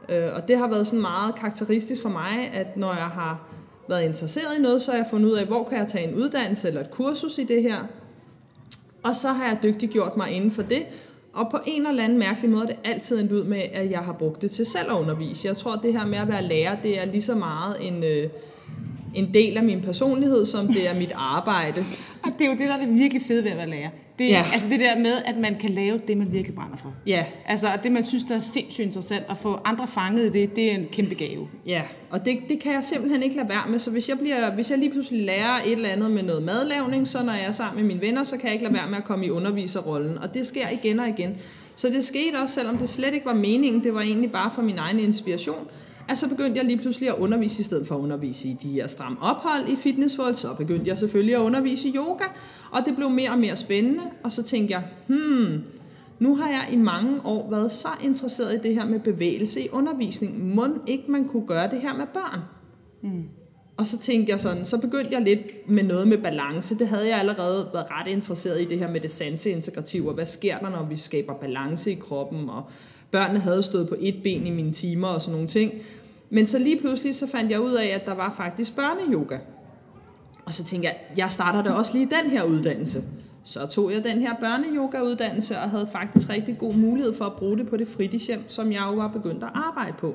[0.08, 3.48] Øh, og det har været sådan meget karakteristisk for mig, at når jeg har
[3.88, 6.14] været interesseret i noget, så har jeg fundet ud af, hvor kan jeg tage en
[6.14, 7.76] uddannelse eller et kursus i det her.
[9.02, 10.82] Og så har jeg dygtiggjort mig inden for det,
[11.32, 14.00] og på en eller anden mærkelig måde er det altid endt ud med, at jeg
[14.00, 15.48] har brugt det til selv at undervise.
[15.48, 18.04] Jeg tror, at det her med at være lærer, det er lige så meget en,
[19.14, 21.80] en del af min personlighed, som det er mit arbejde.
[22.24, 23.88] Og det er jo det, der er det virkelig fede ved at være lærer.
[24.18, 24.44] Det, ja.
[24.52, 26.94] Altså det der med, at man kan lave det, man virkelig brænder for.
[27.06, 27.24] Ja.
[27.46, 30.56] Altså og det, man synes, der er sindssygt interessant, at få andre fanget i det,
[30.56, 31.48] det er en kæmpe gave.
[31.66, 33.78] Ja, og det, det kan jeg simpelthen ikke lade være med.
[33.78, 37.08] Så hvis jeg, bliver, hvis jeg lige pludselig lærer et eller andet med noget madlavning,
[37.08, 38.98] så når jeg er sammen med mine venner, så kan jeg ikke lade være med
[38.98, 40.18] at komme i underviserrollen.
[40.18, 41.36] Og det sker igen og igen.
[41.76, 43.84] Så det skete også, selvom det slet ikke var meningen.
[43.84, 45.68] Det var egentlig bare for min egen inspiration
[46.10, 48.72] at så begyndte jeg lige pludselig at undervise, i stedet for at undervise i de
[48.72, 52.24] her stram ophold i Fitness World, så begyndte jeg selvfølgelig at undervise i yoga,
[52.70, 55.62] og det blev mere og mere spændende, og så tænkte jeg, hmm,
[56.18, 59.68] nu har jeg i mange år været så interesseret i det her med bevægelse i
[59.72, 60.54] undervisning.
[60.54, 62.40] Må ikke man kunne gøre det her med børn?
[63.02, 63.24] Mm.
[63.76, 66.78] Og så tænkte jeg sådan, så begyndte jeg lidt med noget med balance.
[66.78, 70.26] Det havde jeg allerede været ret interesseret i, det her med det sanseintegrative, og hvad
[70.26, 72.62] sker der, når vi skaber balance i kroppen, og
[73.10, 75.72] børnene havde stået på et ben i mine timer og sådan nogle ting.
[76.30, 79.38] Men så lige pludselig så fandt jeg ud af, at der var faktisk børneyoga.
[80.44, 83.02] Og så tænkte jeg, jeg starter da også lige den her uddannelse.
[83.44, 87.58] Så tog jeg den her børneyoga-uddannelse og havde faktisk rigtig god mulighed for at bruge
[87.58, 90.14] det på det fritidshjem, som jeg jo var begyndt at arbejde på.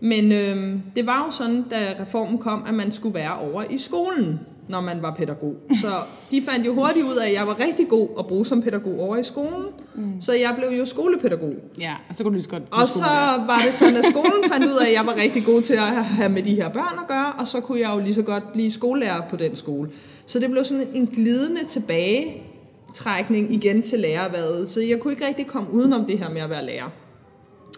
[0.00, 3.78] Men øh, det var jo sådan, da reformen kom, at man skulle være over i
[3.78, 5.54] skolen når man var pædagog.
[5.80, 5.88] Så
[6.30, 9.00] de fandt jo hurtigt ud af, at jeg var rigtig god at bruge som pædagog
[9.00, 9.64] over i skolen.
[9.94, 10.20] Mm.
[10.20, 11.54] Så jeg blev jo skolepædagog.
[11.80, 13.46] Ja, og så kunne du lige så godt Og så der.
[13.46, 16.04] var det sådan, at skolen fandt ud af, at jeg var rigtig god til at
[16.04, 18.52] have med de her børn at gøre, og så kunne jeg jo lige så godt
[18.52, 19.90] blive skolelærer på den skole.
[20.26, 24.70] Så det blev sådan en glidende tilbagetrækning igen til lærerværet.
[24.70, 26.90] Så jeg kunne ikke rigtig komme udenom det her med at være lærer.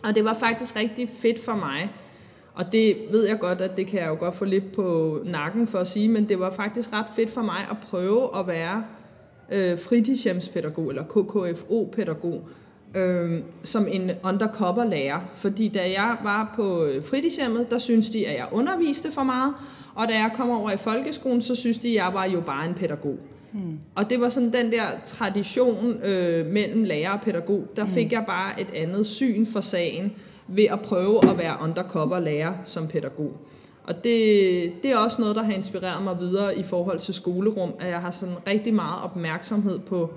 [0.05, 1.91] Og det var faktisk rigtig fedt for mig,
[2.57, 5.67] og det ved jeg godt, at det kan jeg jo godt få lidt på nakken
[5.67, 8.85] for at sige, men det var faktisk ret fedt for mig at prøve at være
[9.53, 12.49] øh, fritidshjemspædagog eller KKFO-pædagog
[12.95, 15.21] øh, som en undercover-lærer.
[15.35, 19.55] Fordi da jeg var på fritidshjemmet, der syntes de, at jeg underviste for meget,
[19.95, 22.69] og da jeg kom over i folkeskolen, så synes de, at jeg var jo bare
[22.69, 23.19] en pædagog.
[23.53, 23.79] Hmm.
[23.95, 27.93] Og det var sådan den der tradition øh, mellem lærer og pædagog, der hmm.
[27.93, 30.13] fik jeg bare et andet syn for sagen
[30.49, 33.33] ved at prøve at være undercover lærer som pædagog.
[33.85, 37.73] Og det, det er også noget, der har inspireret mig videre i forhold til skolerum,
[37.81, 40.11] at jeg har sådan rigtig meget opmærksomhed på,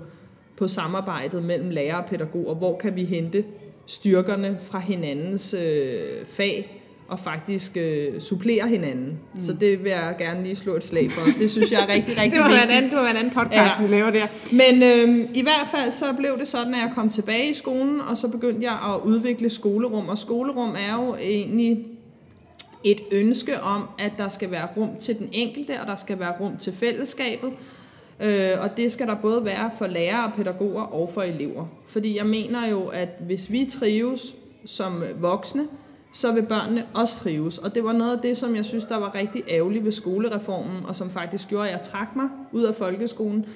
[0.56, 2.54] på samarbejdet mellem lærer og pædagoger.
[2.54, 3.44] hvor kan vi hente
[3.86, 6.79] styrkerne fra hinandens øh, fag,
[7.10, 9.18] og faktisk øh, supplere hinanden.
[9.34, 9.40] Mm.
[9.40, 11.30] Så det vil jeg gerne lige slå et slag for.
[11.38, 12.64] Det synes jeg er rigtig, rigtig det var vigtigt.
[12.64, 13.82] En anden, det var en anden podcast, ja.
[13.82, 14.26] vi laver der.
[14.52, 18.00] Men øh, i hvert fald så blev det sådan, at jeg kom tilbage i skolen,
[18.00, 20.08] og så begyndte jeg at udvikle skolerum.
[20.08, 21.86] Og skolerum er jo egentlig
[22.84, 26.32] et ønske om, at der skal være rum til den enkelte, og der skal være
[26.40, 27.50] rum til fællesskabet.
[28.20, 31.66] Øh, og det skal der både være for lærere og pædagoger og for elever.
[31.86, 35.68] Fordi jeg mener jo, at hvis vi trives som voksne,
[36.12, 37.58] så vil børnene også trives.
[37.58, 40.84] Og det var noget af det, som jeg synes, der var rigtig ærgerligt ved skolereformen,
[40.84, 43.46] og som faktisk gjorde, at jeg trak mig ud af folkeskolen.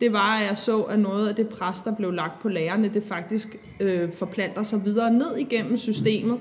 [0.00, 2.88] Det var, at jeg så, at noget af det pres, der blev lagt på lærerne,
[2.88, 6.38] det faktisk øh, forplanter sig videre ned igennem systemet,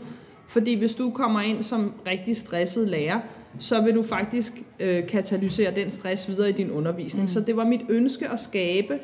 [0.47, 3.19] Fordi hvis du kommer ind som rigtig stresset lærer,
[3.59, 7.23] så vil du faktisk øh, katalysere den stress videre i din undervisning.
[7.23, 7.27] Mm.
[7.27, 8.99] Så det var mit ønske at skabe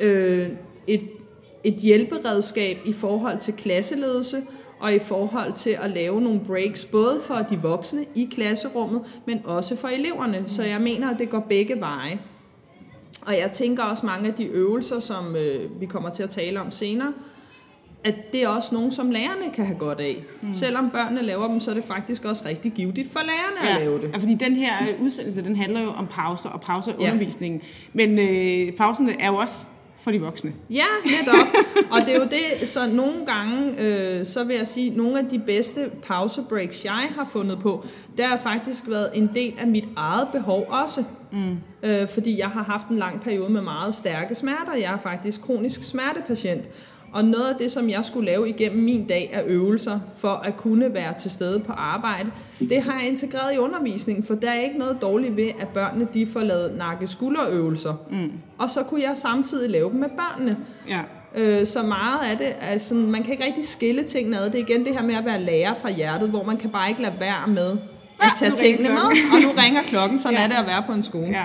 [0.00, 0.48] øh,
[0.86, 1.00] et,
[1.64, 4.36] et hjælperedskab i forhold til klasseledelse,
[4.82, 9.40] og i forhold til at lave nogle breaks, både for de voksne i klasserummet, men
[9.44, 10.44] også for eleverne.
[10.46, 12.18] Så jeg mener, at det går begge veje.
[13.26, 16.60] Og jeg tænker også mange af de øvelser, som øh, vi kommer til at tale
[16.60, 17.12] om senere,
[18.04, 20.24] at det er også nogen, som lærerne kan have godt af.
[20.42, 20.54] Mm.
[20.54, 23.74] Selvom børnene laver dem, så er det faktisk også rigtig givetigt for lærerne ja.
[23.74, 24.10] at lave det.
[24.14, 27.60] Ja, fordi den her øh, udsendelse, den handler jo om pauser og pauseundervisningen.
[27.60, 28.06] Ja.
[28.06, 29.66] Men øh, pauserne er jo også
[30.02, 30.52] for de voksne.
[30.70, 31.46] Ja, netop.
[31.92, 35.26] og det er jo det, så nogle gange, øh, så vil jeg sige, nogle af
[35.26, 37.86] de bedste pausebreaks, jeg har fundet på,
[38.16, 41.04] det har faktisk været en del af mit eget behov også.
[41.32, 41.56] Mm.
[41.82, 44.74] Øh, fordi jeg har haft en lang periode med meget stærke smerter.
[44.74, 46.64] Jeg er faktisk kronisk smertepatient.
[47.12, 50.56] Og noget af det, som jeg skulle lave igennem min dag af øvelser, for at
[50.56, 54.60] kunne være til stede på arbejde, det har jeg integreret i undervisningen, for der er
[54.60, 57.94] ikke noget dårligt ved, at børnene de får lavet nakke-skulderøvelser.
[58.10, 58.32] Mm.
[58.58, 60.56] Og så kunne jeg samtidig lave dem med børnene.
[60.88, 61.00] Ja.
[61.34, 64.44] Øh, så meget af det, altså, man kan ikke rigtig skille tingene ad.
[64.44, 66.88] Det er igen det her med at være lærer fra hjertet, hvor man kan bare
[66.88, 67.76] ikke lade være med
[68.20, 69.02] at tage ja, tingene med.
[69.32, 70.42] Og nu ringer klokken, så ja.
[70.42, 71.26] er det at være på en skole.
[71.26, 71.44] Ja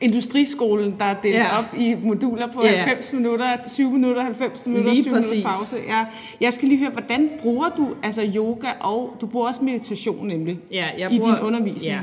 [0.00, 1.58] industriskolen, der er delt ja.
[1.58, 2.76] op i moduler på ja.
[2.76, 5.30] 90 minutter, 20 minutter, 90 minutter, lige 20 præcis.
[5.30, 5.76] minutters pause.
[5.88, 6.06] Ja.
[6.40, 10.58] Jeg skal lige høre, hvordan bruger du altså yoga, og du bruger også meditation nemlig,
[10.70, 11.92] ja, jeg i bruger, din undervisning?
[11.92, 12.00] Ja.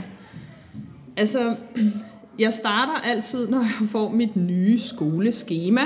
[1.18, 1.56] Altså,
[2.40, 5.82] jeg starter altid, når jeg får mit nye skoleskema,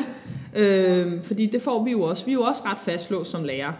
[0.56, 2.26] øh, fordi det får vi jo også.
[2.26, 3.72] Vi er jo også ret fastlåst som lærer.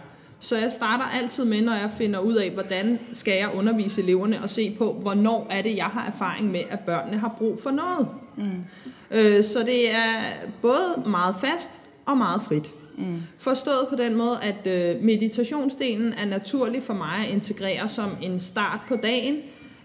[0.42, 4.42] Så jeg starter altid med, når jeg finder ud af, hvordan skal jeg undervise eleverne,
[4.42, 7.70] og se på, hvornår er det, jeg har erfaring med, at børnene har brug for
[7.70, 8.08] noget.
[8.36, 8.64] Mm.
[9.10, 10.22] Øh, så det er
[10.62, 12.70] både meget fast og meget frit.
[12.98, 13.22] Mm.
[13.38, 18.40] Forstået på den måde, at øh, meditationsdelen er naturlig for mig at integrere som en
[18.40, 19.36] start på dagen,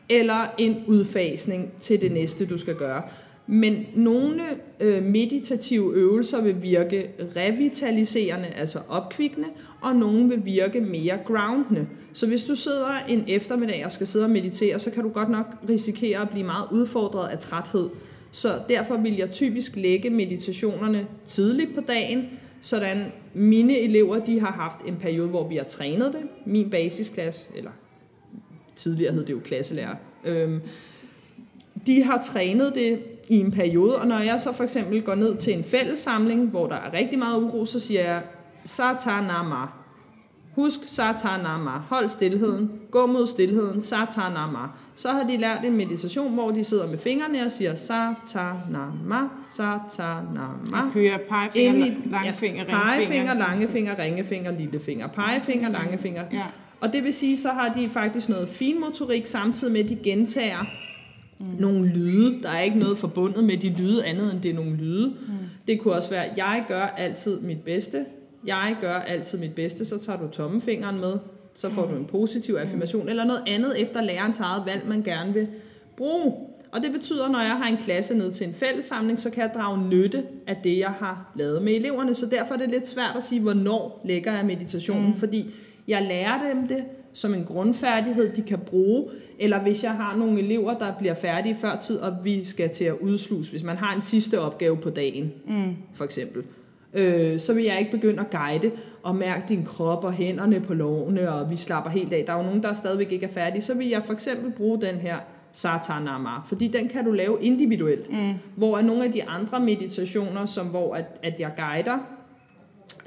[0.09, 3.01] eller en udfasning til det næste, du skal gøre.
[3.47, 4.43] Men nogle
[4.79, 9.47] øh, meditative øvelser vil virke revitaliserende, altså opkvikkende,
[9.81, 11.87] og nogle vil virke mere groundende.
[12.13, 15.29] Så hvis du sidder en eftermiddag og skal sidde og meditere, så kan du godt
[15.29, 17.89] nok risikere at blive meget udfordret af træthed.
[18.31, 22.25] Så derfor vil jeg typisk lægge meditationerne tidligt på dagen,
[22.61, 26.21] sådan mine elever de har haft en periode, hvor vi har trænet det.
[26.45, 27.71] Min basisklasse, eller
[28.75, 30.61] tidligere hed det jo klasselærer, øhm,
[31.87, 32.99] de har trænet det
[33.29, 36.67] i en periode, og når jeg så for eksempel går ned til en fællessamling, hvor
[36.67, 38.21] der er rigtig meget uro, så siger jeg,
[38.65, 39.67] Satanama.
[40.55, 41.71] Husk Satanama.
[41.89, 42.71] Hold stillheden.
[42.91, 43.81] Gå mod stillheden.
[43.81, 44.59] Satanama.
[44.95, 50.89] Så har de lært en meditation, hvor de sidder med fingrene og siger Satanama, Satanama.
[50.93, 55.07] Kører pegefinger, langfinger, ja, pegefinger, langefinger, ringefinger, lillefinger.
[55.07, 56.23] Pegefinger, langefinger.
[56.31, 56.45] Ja.
[56.81, 60.65] Og det vil sige, så har de faktisk noget finmotorik, samtidig med, at de gentager
[61.39, 61.45] mm.
[61.59, 62.41] nogle lyde.
[62.43, 65.07] Der er ikke noget forbundet med de lyde, andet end det er nogle lyde.
[65.07, 65.33] Mm.
[65.67, 68.05] Det kunne også være, jeg gør altid mit bedste.
[68.45, 69.85] Jeg gør altid mit bedste.
[69.85, 71.13] Så tager du tommefingeren med.
[71.53, 71.91] Så får mm.
[71.91, 73.03] du en positiv affirmation.
[73.03, 73.09] Mm.
[73.09, 75.47] Eller noget andet efter lærerens eget valg, man gerne vil
[75.97, 76.33] bruge.
[76.71, 79.51] Og det betyder, når jeg har en klasse ned til en fællessamling, så kan jeg
[79.55, 82.15] drage nytte af det, jeg har lavet med eleverne.
[82.15, 85.13] Så derfor er det lidt svært at sige, hvornår lægger jeg meditationen, mm.
[85.13, 85.53] fordi
[85.87, 86.83] jeg lærer dem det
[87.17, 91.55] som en grundfærdighed, de kan bruge, eller hvis jeg har nogle elever, der bliver færdige
[91.55, 94.89] før tid, og vi skal til at udsluse, hvis man har en sidste opgave på
[94.89, 95.75] dagen, mm.
[95.93, 96.43] for eksempel,
[96.93, 98.71] øh, så vil jeg ikke begynde at guide
[99.03, 102.23] og mærke din krop og hænderne på lårene, og vi slapper helt af.
[102.27, 103.61] Der er jo nogen, der stadigvæk ikke er færdige.
[103.61, 105.17] Så vil jeg for eksempel bruge den her
[105.51, 108.11] Satanama, fordi den kan du lave individuelt.
[108.11, 108.33] Mm.
[108.55, 111.97] Hvor er nogle af de andre meditationer, som hvor at, at jeg guider,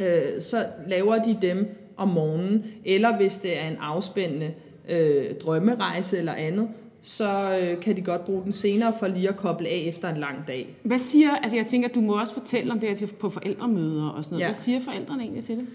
[0.01, 4.55] øh, så laver de dem om morgenen, eller hvis det er en afspændende
[4.89, 6.69] øh, drømmerejse eller andet,
[7.03, 10.17] så øh, kan de godt bruge den senere for lige at koble af efter en
[10.17, 10.77] lang dag.
[10.83, 14.25] Hvad siger, altså jeg tænker, du må også fortælle om det her på forældremøder og
[14.25, 14.41] sådan noget.
[14.41, 14.47] Ja.
[14.47, 15.67] Hvad siger forældrene egentlig til det?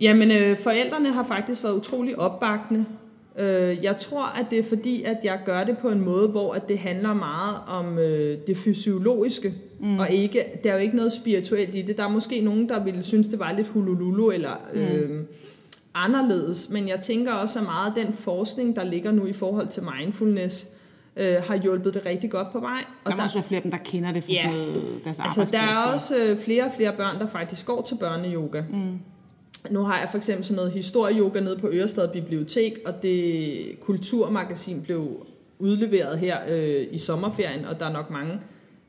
[0.00, 2.86] Jamen, øh, forældrene har faktisk været utrolig opbakende.
[3.38, 6.52] Øh, jeg tror, at det er fordi, at jeg gør det på en måde, hvor
[6.52, 9.98] at det handler meget om øh, det fysiologiske, mm.
[9.98, 11.96] og ikke, der er jo ikke noget spirituelt i det.
[11.96, 14.52] Der er måske nogen, der ville synes, det var lidt hulululu, eller...
[14.74, 15.26] Øh, mm
[15.94, 19.68] anderledes, men jeg tænker også, at meget af den forskning, der ligger nu i forhold
[19.68, 20.66] til mindfulness,
[21.16, 22.84] øh, har hjulpet det rigtig godt på vej.
[23.04, 24.58] Og der må der, også være flere af dem, der kender det fra ja, sådan
[24.58, 27.94] noget, deres altså, Der er også øh, flere og flere børn, der faktisk går til
[27.94, 28.62] børneyoga.
[28.70, 28.98] Mm.
[29.70, 34.82] Nu har jeg for eksempel sådan noget historieyoga nede på Ørestad Bibliotek, og det kulturmagasin
[34.82, 35.26] blev
[35.58, 38.40] udleveret her øh, i sommerferien, og der er nok mange,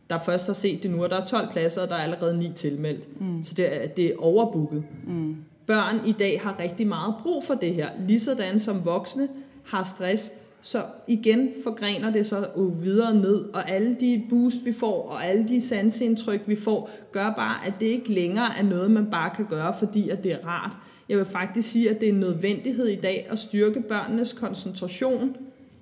[0.09, 2.37] der først har set det nu, og der er 12 pladser, og der er allerede
[2.37, 3.21] 9 tilmeldt.
[3.21, 3.43] Mm.
[3.43, 4.83] Så det er, det er overbooket.
[5.07, 5.35] Mm.
[5.67, 7.89] børn i dag har rigtig meget brug for det her.
[8.07, 9.27] Ligesådan som voksne
[9.65, 10.31] har stress,
[10.65, 12.47] så igen forgrener det sig
[12.83, 17.33] videre ned, og alle de boost, vi får, og alle de sansindtryk, vi får, gør
[17.37, 20.47] bare, at det ikke længere er noget, man bare kan gøre, fordi at det er
[20.47, 20.71] rart.
[21.09, 25.37] Jeg vil faktisk sige, at det er en nødvendighed i dag at styrke børnenes koncentration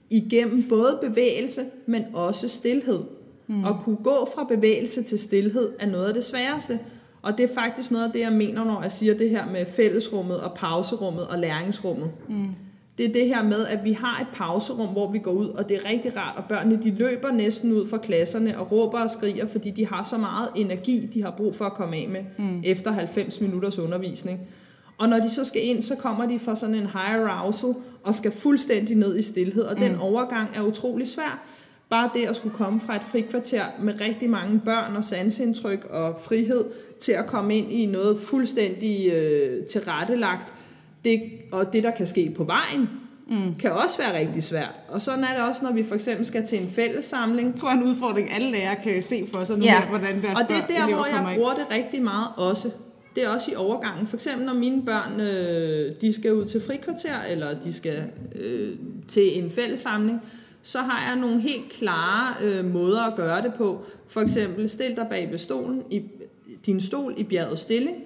[0.09, 2.99] igennem både bevægelse, men også stillhed.
[3.47, 3.65] Mm.
[3.65, 6.79] At kunne gå fra bevægelse til stillhed er noget af det sværeste.
[7.21, 9.65] Og det er faktisk noget af det, jeg mener, når jeg siger det her med
[9.65, 12.11] fællesrummet og pauserummet og læringsrummet.
[12.29, 12.47] Mm.
[12.97, 15.69] Det er det her med, at vi har et pauserum, hvor vi går ud, og
[15.69, 19.11] det er rigtig rart, og børnene de løber næsten ud fra klasserne og råber og
[19.11, 22.21] skriger, fordi de har så meget energi, de har brug for at komme af med
[22.37, 22.61] mm.
[22.63, 24.39] efter 90 minutters undervisning.
[24.97, 28.15] Og når de så skal ind, så kommer de fra sådan en high arousal og
[28.15, 29.79] skal fuldstændig ned i stillhed, og mm.
[29.79, 31.43] den overgang er utrolig svær.
[31.89, 36.19] Bare det at skulle komme fra et frikvarter med rigtig mange børn og sansindtryk og
[36.23, 36.65] frihed
[36.99, 40.53] til at komme ind i noget fuldstændig øh, tilrettelagt,
[41.05, 42.89] det, og det der kan ske på vejen,
[43.29, 43.55] mm.
[43.55, 44.75] kan også være rigtig svært.
[44.89, 47.47] Og sådan er det også, når vi for eksempel skal til en fællessamling.
[47.47, 49.79] Jeg tror, en udfordring, alle lærere kan se for sig nu, ja.
[49.79, 52.71] her, hvordan deres Og det er der, hvor jeg bruger det rigtig meget også.
[53.15, 54.07] Det er også i overgangen.
[54.07, 58.03] For eksempel når mine børn øh, de skal ud til frikvarter, eller de skal
[58.35, 60.21] øh, til en fællessamling,
[60.61, 63.85] så har jeg nogle helt klare øh, måder at gøre det på.
[64.07, 66.03] For eksempel, stil dig bag ved stolen, i,
[66.65, 67.97] din stol i bjerget stilling,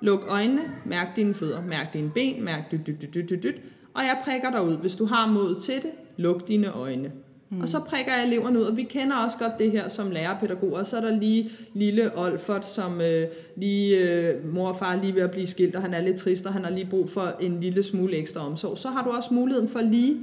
[0.00, 3.60] luk øjnene, mærk dine fødder, mærk dine ben, mærk dyt, dyt, dyt, dyt, dyt, dyt,
[3.94, 4.76] og jeg prikker dig ud.
[4.76, 7.12] Hvis du har mod til det, luk dine øjne.
[7.50, 7.60] Mm.
[7.60, 10.84] Og så prikker jeg eleverne ud, og vi kender også godt det her som lærerpædagoger.
[10.84, 15.22] Så er der lige lille Olfert, som øh, lige øh, mor og far lige ved
[15.22, 17.60] at blive skilt, og han er lidt trist, og han har lige brug for en
[17.60, 18.78] lille smule ekstra omsorg.
[18.78, 20.16] Så har du også muligheden for lige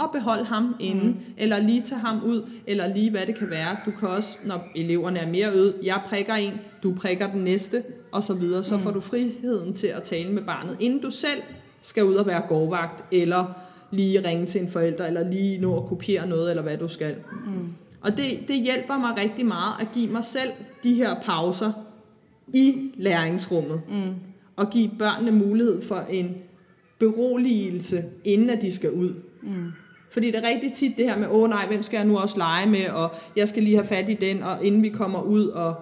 [0.00, 1.16] at beholde ham inde, mm.
[1.36, 3.76] eller lige tage ham ud, eller lige hvad det kan være.
[3.86, 7.82] Du kan også, når eleverne er mere øde, jeg prikker en, du prikker den næste,
[8.12, 8.64] og så videre.
[8.64, 8.82] Så mm.
[8.82, 11.42] får du friheden til at tale med barnet, inden du selv
[11.82, 13.44] skal ud og være gårdvagt, eller
[13.90, 17.14] lige ringe til en forælder, eller lige nå at kopiere noget, eller hvad du skal.
[17.46, 17.68] Mm.
[18.00, 20.50] Og det, det hjælper mig rigtig meget at give mig selv
[20.82, 21.72] de her pauser
[22.54, 24.14] i læringsrummet, mm.
[24.56, 26.34] og give børnene mulighed for en
[26.98, 29.14] beroligelse, inden at de skal ud.
[29.42, 29.72] Mm.
[30.10, 32.38] Fordi det er rigtig tit det her med, åh nej, hvem skal jeg nu også
[32.38, 35.48] lege med, og jeg skal lige have fat i den, og inden vi kommer ud,
[35.48, 35.74] og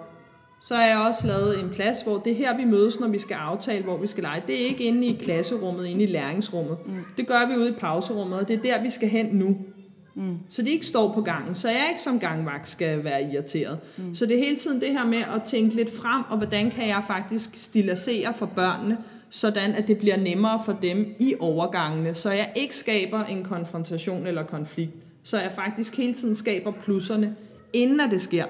[0.61, 3.19] så har jeg også lavet en plads, hvor det er her, vi mødes, når vi
[3.19, 4.43] skal aftale, hvor vi skal lege.
[4.47, 6.77] Det er ikke inde i klasserummet, inde i læringsrummet.
[6.87, 6.93] Mm.
[7.17, 9.57] Det gør vi ude i pauserummet, og det er der, vi skal hen nu.
[10.19, 10.39] Mm.
[10.49, 13.79] Så de ikke står på gangen, så jeg ikke som gangvagt skal være irriteret.
[13.97, 14.15] Mm.
[14.15, 16.89] Så det er hele tiden det her med at tænke lidt frem, og hvordan kan
[16.89, 18.99] jeg faktisk stilisere for børnene,
[19.31, 24.27] sådan at det bliver nemmere for dem i overgangene, så jeg ikke skaber en konfrontation
[24.27, 27.37] eller konflikt, så jeg faktisk hele tiden skaber plusserne,
[27.73, 28.45] inden det sker.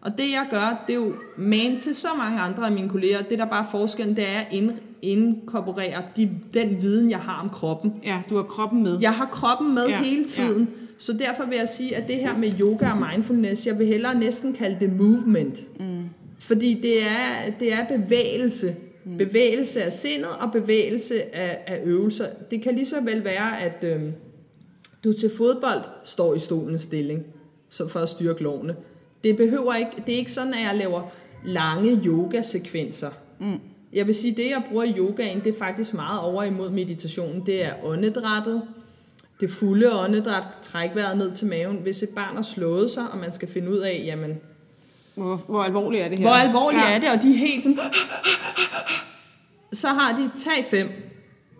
[0.00, 3.22] Og det jeg gør, det er jo man til så mange andre af mine kolleger,
[3.22, 7.50] det der bare er forskellen, det er at inkorporere de, den viden, jeg har om
[7.50, 7.94] kroppen.
[8.04, 8.98] Ja, du har kroppen med.
[9.00, 10.68] Jeg har kroppen med ja, hele tiden.
[10.76, 10.81] Ja.
[10.98, 14.18] Så derfor vil jeg sige, at det her med yoga og mindfulness, jeg vil hellere
[14.18, 15.80] næsten kalde det movement.
[15.80, 16.04] Mm.
[16.38, 18.76] Fordi det er, det er bevægelse.
[19.04, 19.16] Mm.
[19.16, 22.26] Bevægelse af sindet og bevægelse af, af øvelser.
[22.50, 24.02] Det kan lige så vel være, at øh,
[25.04, 27.26] du til fodbold står i stolens stilling,
[27.70, 28.76] så for at styrke lovene.
[29.24, 31.02] Det behøver ikke, det er ikke sådan, at jeg laver
[31.44, 33.10] lange yogasekvenser.
[33.40, 33.60] Mm.
[33.92, 37.46] Jeg vil sige, det jeg bruger i yogaen, det er faktisk meget over imod meditationen.
[37.46, 38.62] Det er åndedrættet,
[39.42, 41.76] det fulde åndedræt, træk vejret ned til maven.
[41.76, 44.40] Hvis et barn har slået sig, og man skal finde ud af, jamen,
[45.14, 46.26] hvor, hvor alvorligt er det her?
[46.26, 46.94] Hvor alvorligt ja.
[46.94, 47.78] er det, og de er helt sådan...
[49.72, 50.88] Så har de tag fem.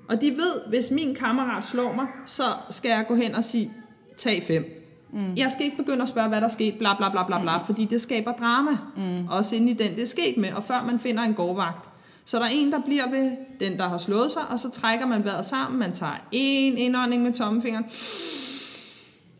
[0.08, 3.70] Og de ved, hvis min kammerat slår mig, så skal jeg gå hen og sige,
[4.16, 4.64] tag fem.
[5.12, 5.34] Mm.
[5.36, 7.58] Jeg skal ikke begynde at spørge, hvad der er sket, bla bla bla bla bla,
[7.58, 7.64] mm.
[7.66, 8.70] fordi det skaber drama.
[8.96, 9.28] Mm.
[9.28, 11.88] Også inde i den, det er sket med, og før man finder en gårdvagt.
[12.24, 13.30] Så der er en, der bliver ved
[13.60, 15.80] den, der har slået sig, og så trækker man vejret sammen.
[15.80, 17.84] Man tager en indånding med tommefingeren,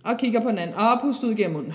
[0.03, 1.73] og kigger på den anden, og puster ud gennem munden.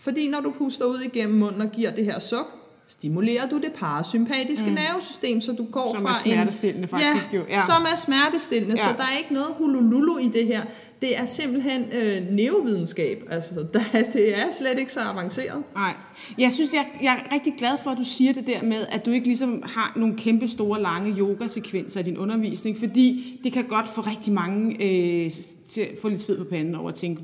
[0.00, 2.46] Fordi når du puster ud igennem munden og giver det her suk,
[2.86, 4.74] stimulerer du det parasympatiske mm.
[4.74, 6.16] nervesystem, så du går som fra en...
[6.16, 7.44] Som er smertestillende faktisk ja, jo.
[7.48, 8.82] Ja, som er smertestillende, ja.
[8.82, 10.62] så der er ikke noget hulululu i det her.
[11.02, 13.26] Det er simpelthen øh, neurovidenskab.
[13.30, 13.80] Altså, der,
[14.12, 15.62] det er slet ikke så avanceret.
[15.74, 15.94] Nej.
[16.38, 19.06] Jeg synes, jeg, jeg er rigtig glad for, at du siger det der med, at
[19.06, 23.64] du ikke ligesom har nogle kæmpe store, lange yogasekvenser i din undervisning, fordi det kan
[23.64, 25.30] godt få rigtig mange øh,
[25.64, 27.22] til at få lidt sved på panden over at tænke,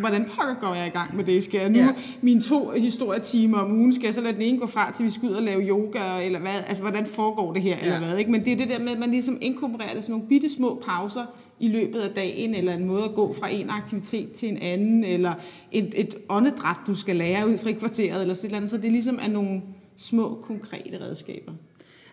[0.00, 1.44] hvordan pokker går jeg i gang med det?
[1.44, 1.88] Skal jeg nu ja.
[2.20, 5.10] mine to historietimer om ugen, skal jeg så lade den ene gå fra, til vi
[5.10, 6.54] skal ud og lave yoga, eller hvad?
[6.68, 7.82] Altså, hvordan foregår det her, ja.
[7.84, 8.18] eller hvad?
[8.18, 8.30] Ikke?
[8.30, 10.82] Men det er det der med, at man ligesom inkorporerer det som nogle bitte små
[10.86, 11.24] pauser,
[11.60, 15.04] i løbet af dagen, eller en måde at gå fra en aktivitet til en anden,
[15.04, 15.34] eller
[15.72, 18.70] et, et åndedræt, du skal lære ud fra kvarteret, eller sådan noget.
[18.70, 19.62] Så det ligesom er nogle
[19.96, 21.52] små, konkrete redskaber.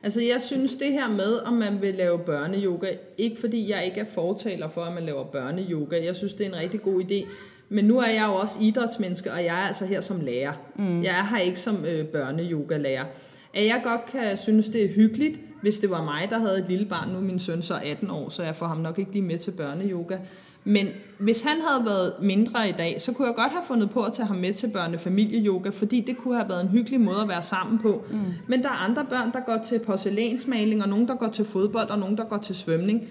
[0.03, 2.87] Altså jeg synes det her med, om man vil lave børneyoga,
[3.17, 6.05] ikke fordi jeg ikke er fortaler for, at man laver børneyoga.
[6.05, 7.27] Jeg synes, det er en rigtig god idé.
[7.69, 10.53] Men nu er jeg jo også idrætsmenneske, og jeg er altså her som lærer.
[10.75, 11.03] Mm.
[11.03, 13.05] Jeg er her ikke som øh, børneyoga-lærer.
[13.53, 16.67] At jeg godt kan synes, det er hyggeligt, hvis det var mig, der havde et
[16.67, 17.09] lille barn.
[17.09, 19.37] Nu er min søn så 18 år, så jeg får ham nok ikke lige med
[19.37, 20.17] til børneyoga.
[20.63, 20.87] Men
[21.19, 24.13] hvis han havde været mindre i dag, så kunne jeg godt have fundet på at
[24.13, 27.43] tage ham med til børnefamilieyoga, fordi det kunne have været en hyggelig måde at være
[27.43, 28.05] sammen på.
[28.11, 28.17] Mm.
[28.47, 31.89] Men der er andre børn, der går til porcelænsmaling, og nogen, der går til fodbold,
[31.89, 33.07] og nogen, der går til svømning.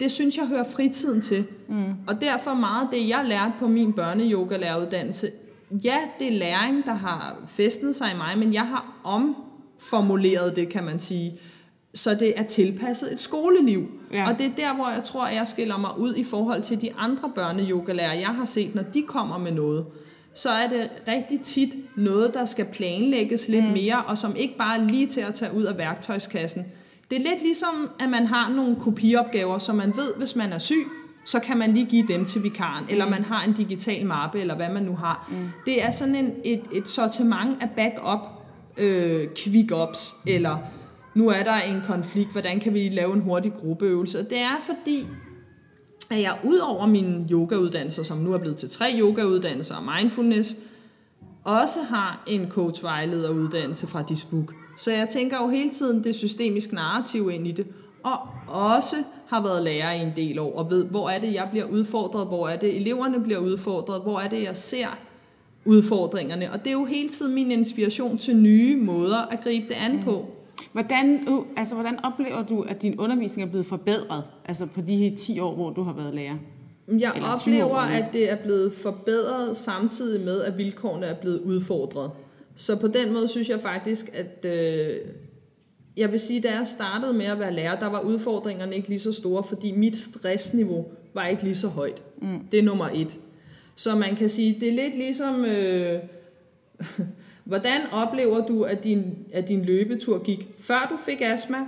[0.00, 1.44] Det synes jeg hører fritiden til.
[1.68, 1.84] Mm.
[2.06, 5.30] Og derfor meget det, jeg lærte på min børneyoga-læreruddannelse,
[5.84, 10.68] ja, det er læring, der har festnet sig i mig, men jeg har omformuleret det,
[10.68, 11.38] kan man sige
[11.94, 13.88] så det er tilpasset et skoleliv.
[14.12, 14.30] Ja.
[14.30, 16.80] Og det er der, hvor jeg tror, at jeg skiller mig ud i forhold til
[16.80, 19.86] de andre børneyogalærer, jeg har set, når de kommer med noget.
[20.34, 23.70] Så er det rigtig tit noget, der skal planlægges lidt mm.
[23.70, 26.64] mere, og som ikke bare er lige til at tage ud af værktøjskassen.
[27.10, 30.58] Det er lidt ligesom, at man har nogle kopiopgaver, som man ved, hvis man er
[30.58, 30.86] syg,
[31.24, 33.10] så kan man lige give dem til vikaren, eller mm.
[33.10, 35.28] man har en digital mappe, eller hvad man nu har.
[35.30, 35.36] Mm.
[35.66, 38.28] Det er sådan en, et, et sortiment af backup
[38.76, 40.58] øh, quick-ups, eller
[41.14, 44.18] nu er der en konflikt, hvordan kan vi lave en hurtig gruppeøvelse?
[44.20, 45.08] Og det er fordi,
[46.10, 50.56] at jeg ud over mine yogauddannelser, som nu er blevet til tre yogauddannelser og mindfulness,
[51.44, 54.54] også har en coach-vejlederuddannelse fra Disbook.
[54.76, 57.66] Så jeg tænker jo hele tiden det systemiske narrativ ind i det,
[58.02, 58.96] og også
[59.26, 62.26] har været lærer i en del år, og ved, hvor er det, jeg bliver udfordret,
[62.26, 64.98] hvor er det, eleverne bliver udfordret, hvor er det, jeg ser
[65.64, 66.52] udfordringerne.
[66.52, 70.02] Og det er jo hele tiden min inspiration til nye måder at gribe det an
[70.02, 70.33] på.
[70.74, 74.96] Hvordan, uh, altså, hvordan oplever du, at din undervisning er blevet forbedret altså på de
[74.96, 76.36] her 10 år, hvor du har været lærer?
[76.88, 82.10] Jeg Eller oplever, at det er blevet forbedret samtidig med, at vilkårene er blevet udfordret.
[82.54, 84.96] Så på den måde synes jeg faktisk, at øh,
[85.96, 89.00] jeg vil sige, da jeg startede med at være lærer, der var udfordringerne ikke lige
[89.00, 92.02] så store, fordi mit stressniveau var ikke lige så højt.
[92.22, 92.40] Mm.
[92.50, 93.18] Det er nummer et.
[93.74, 95.44] Så man kan sige, det er lidt ligesom...
[95.44, 96.02] Øh,
[97.44, 101.58] Hvordan oplever du, at din, at din løbetur gik, før du fik astma,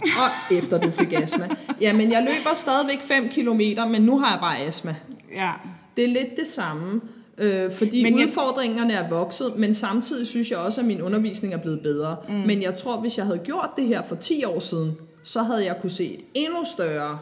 [0.00, 1.48] og efter du fik astma?
[1.80, 3.60] Jamen, jeg løber stadigvæk 5 km,
[3.90, 4.96] men nu har jeg bare astma.
[5.34, 5.52] Ja.
[5.96, 7.00] Det er lidt det samme.
[7.38, 8.26] Øh, fordi men jeg...
[8.26, 12.16] udfordringerne er vokset, men samtidig synes jeg også, at min undervisning er blevet bedre.
[12.28, 12.34] Mm.
[12.34, 15.64] Men jeg tror, hvis jeg havde gjort det her for 10 år siden, så havde
[15.64, 17.18] jeg kunne se et endnu større,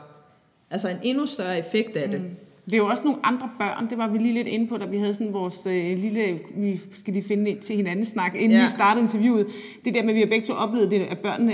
[0.70, 2.20] altså en endnu større effekt af det.
[2.20, 2.30] Mm.
[2.70, 4.86] Det er jo også nogle andre børn, det var vi lige lidt inde på, da
[4.86, 8.58] vi havde sådan vores øh, lille, vi skal lige finde ind til hinanden snak, inden
[8.58, 8.64] ja.
[8.64, 9.46] vi startede interviewet.
[9.84, 11.52] Det der med, at vi har begge to oplevet det, at børnene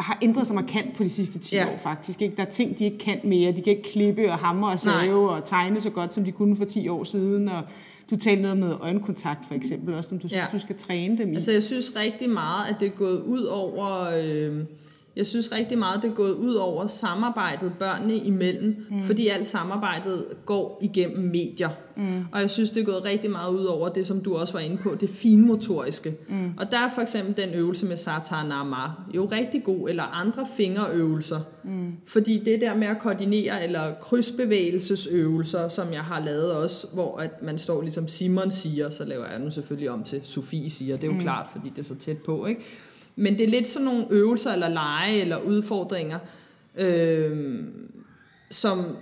[0.00, 1.66] har ændret sig markant på de sidste 10 ja.
[1.66, 2.22] år faktisk.
[2.22, 2.36] Ikke?
[2.36, 3.52] Der er ting, de ikke kan mere.
[3.52, 5.36] De kan ikke klippe og hamre og save Nej.
[5.36, 7.48] og tegne så godt, som de kunne for 10 år siden.
[7.48, 7.62] Og
[8.10, 10.46] du talte noget om noget øjenkontakt for eksempel, også som du synes, ja.
[10.52, 11.34] du skal træne dem i.
[11.34, 14.10] Altså jeg synes rigtig meget, at det er gået ud over...
[14.22, 14.64] Øh
[15.16, 19.02] jeg synes rigtig meget, det er gået ud over samarbejdet børnene imellem, mm.
[19.02, 21.68] fordi alt samarbejdet går igennem medier.
[21.96, 22.24] Mm.
[22.32, 24.60] Og jeg synes, det er gået rigtig meget ud over det, som du også var
[24.60, 26.16] inde på, det finmotoriske.
[26.28, 26.52] Mm.
[26.56, 31.40] Og der er for eksempel den øvelse med Satanama jo rigtig god, eller andre fingerøvelser.
[31.64, 31.92] Mm.
[32.06, 37.42] Fordi det der med at koordinere, eller krydsbevægelsesøvelser, som jeg har lavet også, hvor at
[37.42, 41.04] man står ligesom Simon siger, så laver jeg nu selvfølgelig om til Sofie siger, det
[41.04, 41.20] er jo mm.
[41.20, 42.60] klart, fordi det er så tæt på, ikke?
[43.20, 46.18] Men det er lidt sådan nogle øvelser, eller lege, eller udfordringer,
[46.76, 47.64] øh,
[48.50, 48.96] som,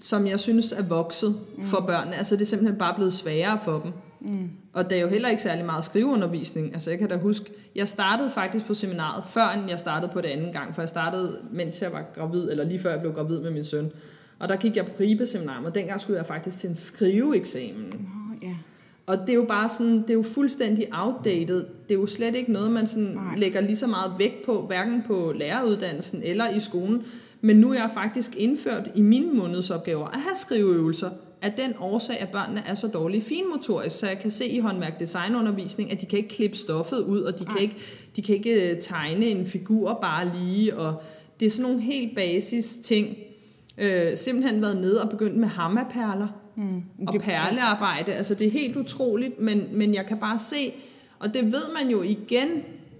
[0.00, 1.64] som jeg synes er vokset mm.
[1.64, 2.16] for børnene.
[2.16, 3.92] Altså det er simpelthen bare blevet sværere for dem.
[4.20, 4.50] Mm.
[4.72, 6.74] Og der er jo heller ikke særlig meget skriveundervisning.
[6.74, 10.28] Altså jeg kan da huske, jeg startede faktisk på seminaret, før jeg startede på det
[10.28, 13.40] anden gang, for jeg startede, mens jeg var gravid, eller lige før jeg blev gravid
[13.40, 13.92] med min søn.
[14.38, 17.86] Og der gik jeg på Ribe-seminaret, og dengang skulle jeg faktisk til en skriveeksamen.
[17.94, 18.56] Oh, yeah.
[19.06, 21.64] Og det er jo bare sådan, det er jo fuldstændig outdated.
[21.88, 25.02] Det er jo slet ikke noget, man sådan lægger lige så meget vægt på, hverken
[25.06, 27.02] på læreruddannelsen eller i skolen.
[27.40, 31.10] Men nu er jeg faktisk indført i mine månedsopgaver at have skriveøvelser
[31.42, 35.00] af den årsag, at børnene er så dårlige finmotorisk, så jeg kan se i håndværk
[35.00, 37.76] designundervisning, at de kan ikke klippe stoffet ud, og de kan, ikke,
[38.16, 41.02] de kan ikke øh, tegne en figur bare lige, og
[41.40, 43.16] det er sådan nogle helt basis ting.
[43.78, 46.82] Øh, simpelthen været nede og begyndt med hammerperler Mm.
[47.06, 50.72] Og perlearbejde, altså det er helt utroligt, men, men jeg kan bare se,
[51.18, 52.48] og det ved man jo igen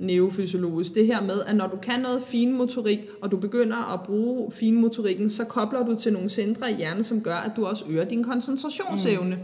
[0.00, 4.52] neofysiologisk, det her med, at når du kan noget finmotorik, og du begynder at bruge
[4.52, 8.04] finmotorikken, så kobler du til nogle centre i hjernen, som gør, at du også øger
[8.04, 9.36] din koncentrationsevne.
[9.36, 9.42] Mm.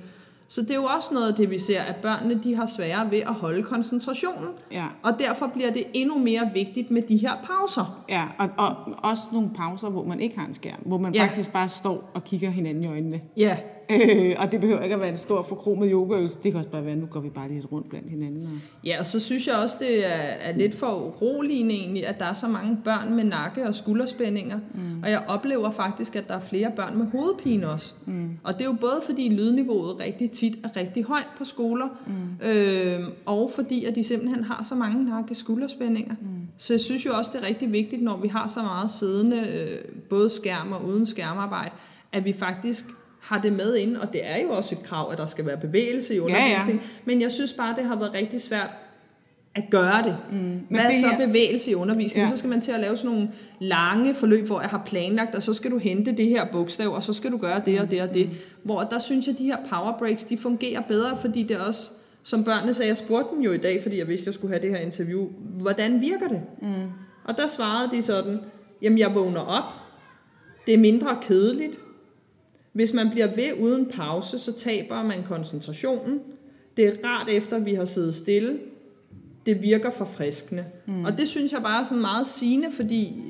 [0.49, 3.11] Så det er jo også noget af det, vi ser, at børnene de har sværere
[3.11, 4.49] ved at holde koncentrationen.
[4.73, 4.87] Ja.
[5.03, 8.05] Og derfor bliver det endnu mere vigtigt med de her pauser.
[8.09, 11.25] Ja, og, og også nogle pauser, hvor man ikke har en skærm, hvor man ja.
[11.25, 13.21] faktisk bare står og kigger hinanden i øjnene.
[13.37, 13.57] Ja,
[13.93, 16.38] Øh, og det behøver ikke at være en stor forkromet yogaøvelse.
[16.43, 18.43] Det kan også bare være, nu går vi bare lidt rundt blandt hinanden.
[18.43, 18.84] Og...
[18.84, 22.24] Ja, og så synes jeg også, det er, er lidt for uroligende egentlig, at der
[22.24, 24.59] er så mange børn med nakke- og skulderspændinger.
[24.74, 25.03] Mm.
[25.03, 27.95] Og jeg oplever faktisk, at der er flere børn med hovedpine også.
[28.07, 28.30] Mm.
[28.45, 32.47] Og det er jo både fordi lydniveauet rigtig tit er rigtig højt på skoler, mm.
[32.47, 36.14] øh, og fordi at de simpelthen har så mange nakke- og skulderspændinger.
[36.20, 36.26] Mm.
[36.57, 39.36] Så jeg synes jo også, det er rigtig vigtigt, når vi har så meget siddende,
[39.36, 39.78] øh,
[40.11, 41.70] både skærm og uden skærmarbejde,
[42.12, 42.84] at vi faktisk
[43.21, 45.57] har det med ind, og det er jo også et krav, at der skal være
[45.57, 47.03] bevægelse i undervisning, ja, ja.
[47.05, 48.71] men jeg synes bare, det har været rigtig svært
[49.55, 50.16] at gøre det.
[50.33, 50.61] Mm.
[50.68, 51.27] Hvad er så her...
[51.27, 52.27] bevægelse i undervisning?
[52.27, 52.31] Ja.
[52.31, 55.43] Så skal man til at lave sådan nogle lange forløb, hvor jeg har planlagt, og
[55.43, 58.03] så skal du hente det her bogstav, og så skal du gøre det og det
[58.03, 58.29] og det.
[58.29, 58.35] Mm.
[58.62, 61.91] Hvor der synes jeg, at de her power breaks, de fungerer bedre, fordi det også,
[62.23, 64.55] som børnene sagde, jeg spurgte dem jo i dag, fordi jeg vidste, at jeg skulle
[64.55, 66.43] have det her interview, hvordan virker det?
[66.62, 66.68] Mm.
[67.25, 68.41] Og der svarede de sådan,
[68.83, 69.73] jamen jeg vågner op,
[70.66, 71.79] det er mindre kedeligt,
[72.73, 76.21] hvis man bliver ved uden pause, så taber man koncentrationen.
[76.77, 78.59] Det er rart efter, at vi har siddet stille.
[79.47, 80.64] Det virker forfriskende.
[80.87, 81.05] Mm.
[81.05, 83.23] Og det synes jeg bare er sådan meget sigende, fordi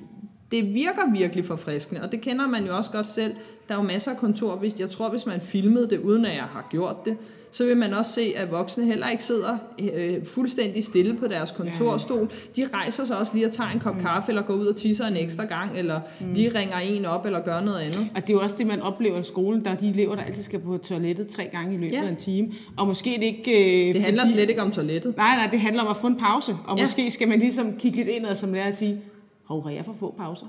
[0.51, 3.35] det virker virkelig forfriskende, og det kender man jo også godt selv.
[3.69, 6.43] Der er jo masser af kontor, jeg tror, hvis man filmede det, uden at jeg
[6.43, 7.17] har gjort det,
[7.51, 9.59] så vil man også se, at voksne heller ikke sidder
[9.95, 12.31] øh, fuldstændig stille på deres kontorstol.
[12.57, 14.01] De rejser sig også lige og tager en kop mm.
[14.01, 16.33] kaffe, eller går ud og tisser en ekstra gang, eller mm.
[16.33, 18.09] lige ringer en op, eller gør noget andet.
[18.15, 19.65] Og det er jo også det, man oplever i skolen.
[19.65, 22.05] Der er de elever, der altid skal på toilettet tre gange i løbet ja.
[22.05, 22.53] af en time.
[22.77, 23.89] Og måske det ikke...
[23.89, 24.33] Øh, det handler fordi...
[24.33, 25.17] slet ikke om toilettet.
[25.17, 26.57] Nej, nej, det handler om at få en pause.
[26.67, 26.83] Og ja.
[26.83, 29.01] måske skal man ligesom kigge lidt indad som lærer og sige,
[29.45, 30.47] hov, har jeg for få pauser?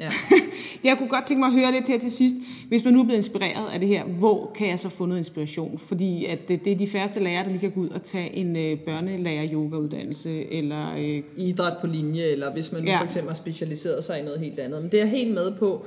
[0.00, 0.10] Ja.
[0.84, 2.36] jeg kunne godt tænke mig at høre lidt her til sidst.
[2.68, 5.18] Hvis man nu er blevet inspireret af det her, hvor kan jeg så få noget
[5.18, 5.78] inspiration?
[5.78, 8.36] Fordi at det, det er de færreste lærere, der lige kan gå ud og tage
[8.36, 10.94] en øh, børnelærer-yoga-uddannelse, eller...
[10.98, 11.22] Øh...
[11.36, 12.98] Idræt på linje, eller hvis man nu ja.
[12.98, 14.82] for eksempel har specialiseret sig i noget helt andet.
[14.82, 15.86] Men det er helt med på.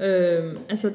[0.00, 0.92] Øh, altså,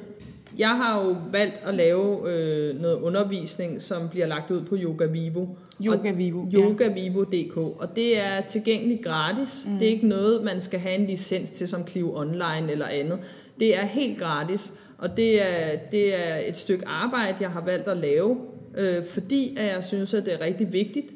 [0.58, 5.06] jeg har jo valgt at lave øh, noget undervisning, som bliver lagt ud på Yoga
[5.06, 5.46] Vivo.
[5.86, 6.46] Yoga Vivo.
[6.54, 7.58] YogaVivo.dk.
[7.58, 9.66] Og det er tilgængeligt gratis.
[9.68, 9.80] Mm.
[9.80, 13.20] Det er ikke noget, man skal have en licens til som Clio Online eller andet.
[13.60, 14.74] Det er helt gratis.
[14.98, 18.38] Og det er, det er et stykke arbejde, jeg har valgt at lave,
[18.78, 21.08] øh, fordi at jeg synes, at det er rigtig vigtigt,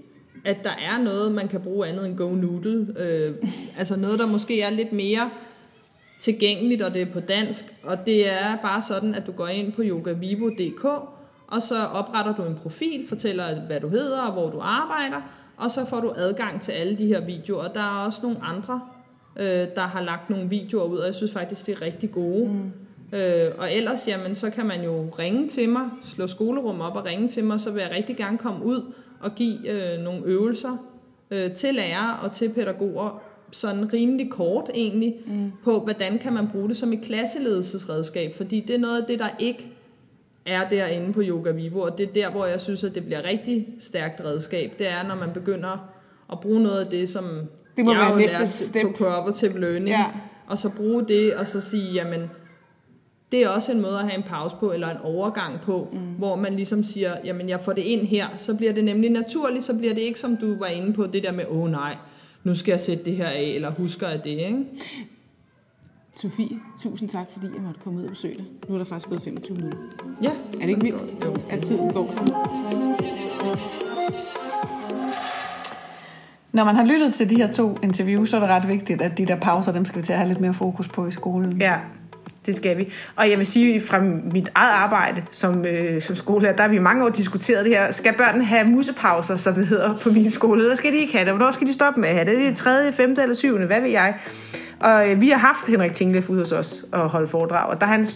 [0.45, 2.87] at der er noget, man kan bruge andet end Go Noodle.
[2.99, 3.35] Øh,
[3.79, 5.29] altså noget, der måske er lidt mere
[6.19, 7.65] tilgængeligt, og det er på dansk.
[7.83, 10.85] Og det er bare sådan, at du går ind på yogavivo.dk,
[11.53, 15.21] og så opretter du en profil, fortæller, hvad du hedder og hvor du arbejder,
[15.57, 17.67] og så får du adgang til alle de her videoer.
[17.67, 18.81] Der er også nogle andre,
[19.35, 22.49] øh, der har lagt nogle videoer ud, og jeg synes faktisk, det er rigtig gode.
[22.51, 23.17] Mm.
[23.17, 27.05] Øh, og ellers, jamen, så kan man jo ringe til mig, slå skolerum op og
[27.05, 30.77] ringe til mig, så vil jeg rigtig gerne komme ud og give øh, nogle øvelser
[31.31, 35.51] øh, til lærere og til pædagoger, sådan rimelig kort egentlig, mm.
[35.63, 39.19] på hvordan kan man bruge det som et klasseledelsesredskab, fordi det er noget af det,
[39.19, 39.72] der ikke
[40.45, 43.23] er derinde på Yoga Vivo, og det er der, hvor jeg synes, at det bliver
[43.23, 44.71] rigtig stærkt redskab.
[44.79, 45.89] Det er, når man begynder
[46.31, 47.25] at bruge noget af det, som
[47.77, 48.85] det må jeg være næste step.
[48.87, 50.05] på cooperative learning, ja.
[50.47, 52.21] og så bruge det, og så sige, jamen,
[53.31, 55.99] det er også en måde at have en pause på, eller en overgang på, mm.
[55.99, 59.63] hvor man ligesom siger, jamen jeg får det ind her, så bliver det nemlig naturligt,
[59.63, 61.95] så bliver det ikke, som du var inde på, det der med, åh oh, nej,
[62.43, 64.65] nu skal jeg sætte det her af, eller husker jeg det, ikke?
[66.15, 68.45] Sofie, tusind tak, fordi jeg måtte komme ud og besøge dig.
[68.67, 69.79] Nu er der faktisk gået 25 minutter.
[70.21, 70.29] Ja.
[70.29, 71.35] Er det ikke vildt, jo.
[71.49, 72.33] at tiden går sådan?
[76.51, 79.17] Når man har lyttet til de her to interviews, så er det ret vigtigt, at
[79.17, 81.61] de der pauser, dem skal vi til at have lidt mere fokus på i skolen.
[81.61, 81.79] Ja,
[82.45, 82.93] det skal vi.
[83.15, 83.99] Og jeg vil sige, fra
[84.33, 87.91] mit eget arbejde som, øh, som skolelærer, der har vi mange år diskuteret det her.
[87.91, 91.25] Skal børnene have musepauser, som det hedder på min skole, eller skal de ikke have
[91.25, 91.33] det?
[91.33, 92.43] Hvornår skal de stoppe med at have det?
[92.43, 93.15] Er det 3., 5.
[93.21, 93.57] eller 7.
[93.57, 94.15] Hvad ved jeg?
[94.79, 97.85] Og øh, vi har haft Henrik Tinglef ude hos os og holde foredrag, og da
[97.85, 98.07] han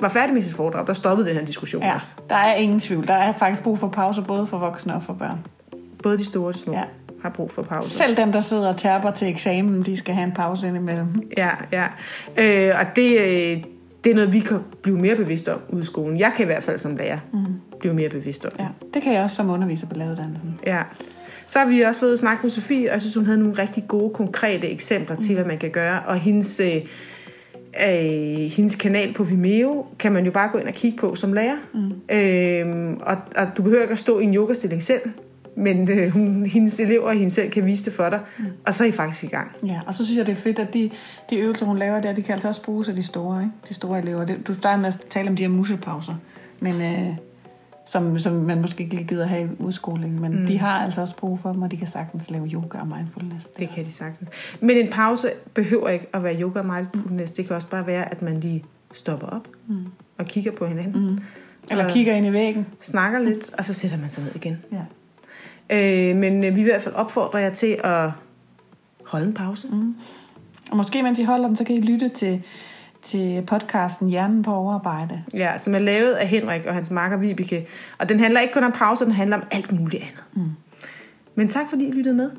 [0.00, 2.14] var færdig med sit foredrag, der stoppede den her diskussion ja, også.
[2.28, 3.06] der er ingen tvivl.
[3.06, 5.38] Der er faktisk brug for pauser, både for voksne og for børn.
[6.02, 6.72] Både de store og de små.
[6.72, 6.82] Ja
[7.22, 7.90] har brug for pause.
[7.90, 11.30] Selv dem, der sidder og tærper til eksamen, de skal have en pause indimellem.
[11.36, 11.86] Ja, ja.
[12.38, 13.64] Øh, og det, øh,
[14.04, 16.18] det er noget, vi kan blive mere bevidste om ude i skolen.
[16.18, 17.38] Jeg kan i hvert fald som lærer mm.
[17.80, 18.52] blive mere bevidst om.
[18.58, 20.60] Ja, det kan jeg også som underviser på lavuddannelsen.
[20.66, 20.82] Ja.
[21.46, 23.54] Så har vi også været og snakke med Sofie, og jeg synes, hun havde nogle
[23.62, 25.22] rigtig gode, konkrete eksempler mm.
[25.22, 26.02] til, hvad man kan gøre.
[26.06, 26.76] Og hendes, øh,
[27.88, 31.32] øh, hendes kanal på Vimeo kan man jo bare gå ind og kigge på som
[31.32, 31.56] lærer.
[31.74, 32.16] Mm.
[32.16, 35.00] Øh, og, og du behøver ikke at stå i en yogastilling selv
[35.60, 38.44] men øh, hun, hendes elever og hende selv kan vise det for dig, mm.
[38.66, 39.52] og så er I faktisk i gang.
[39.66, 40.90] Ja, og så synes jeg, det er fedt, at de,
[41.30, 43.52] de øvelser, hun laver der, de kan altså også bruges af de store, ikke?
[43.68, 44.24] de store elever.
[44.24, 46.14] Det, du starter med at tale om de her muselpauser,
[46.60, 47.16] men, øh,
[47.86, 50.46] som, som man måske ikke lige gider have i udskoling, men mm.
[50.46, 53.46] de har altså også brug for dem, og de kan sagtens lave yoga og mindfulness.
[53.46, 54.30] Det, det kan de sagtens.
[54.60, 57.32] Men en pause behøver ikke at være yoga og mindfulness.
[57.32, 59.86] Det kan også bare være, at man lige stopper op mm.
[60.18, 61.10] og kigger på hinanden.
[61.10, 61.18] Mm
[61.70, 62.66] Eller kigger ind i væggen.
[62.80, 64.58] Snakker lidt, og så sætter man sig ned igen.
[64.72, 64.82] Ja.
[65.72, 68.10] Øh, men øh, vi vil i hvert fald opfordre jer til at
[69.04, 69.68] holde en pause.
[69.68, 69.94] Mm.
[70.70, 72.42] Og måske mens I holder den, så kan I lytte til,
[73.02, 75.22] til podcasten Hjernen på overarbejde.
[75.34, 77.66] Ja, som er lavet af Henrik og hans makker Vibeke.
[77.98, 80.24] Og den handler ikke kun om pause, den handler om alt muligt andet.
[80.34, 80.50] Mm.
[81.34, 82.30] Men tak fordi I lyttede med.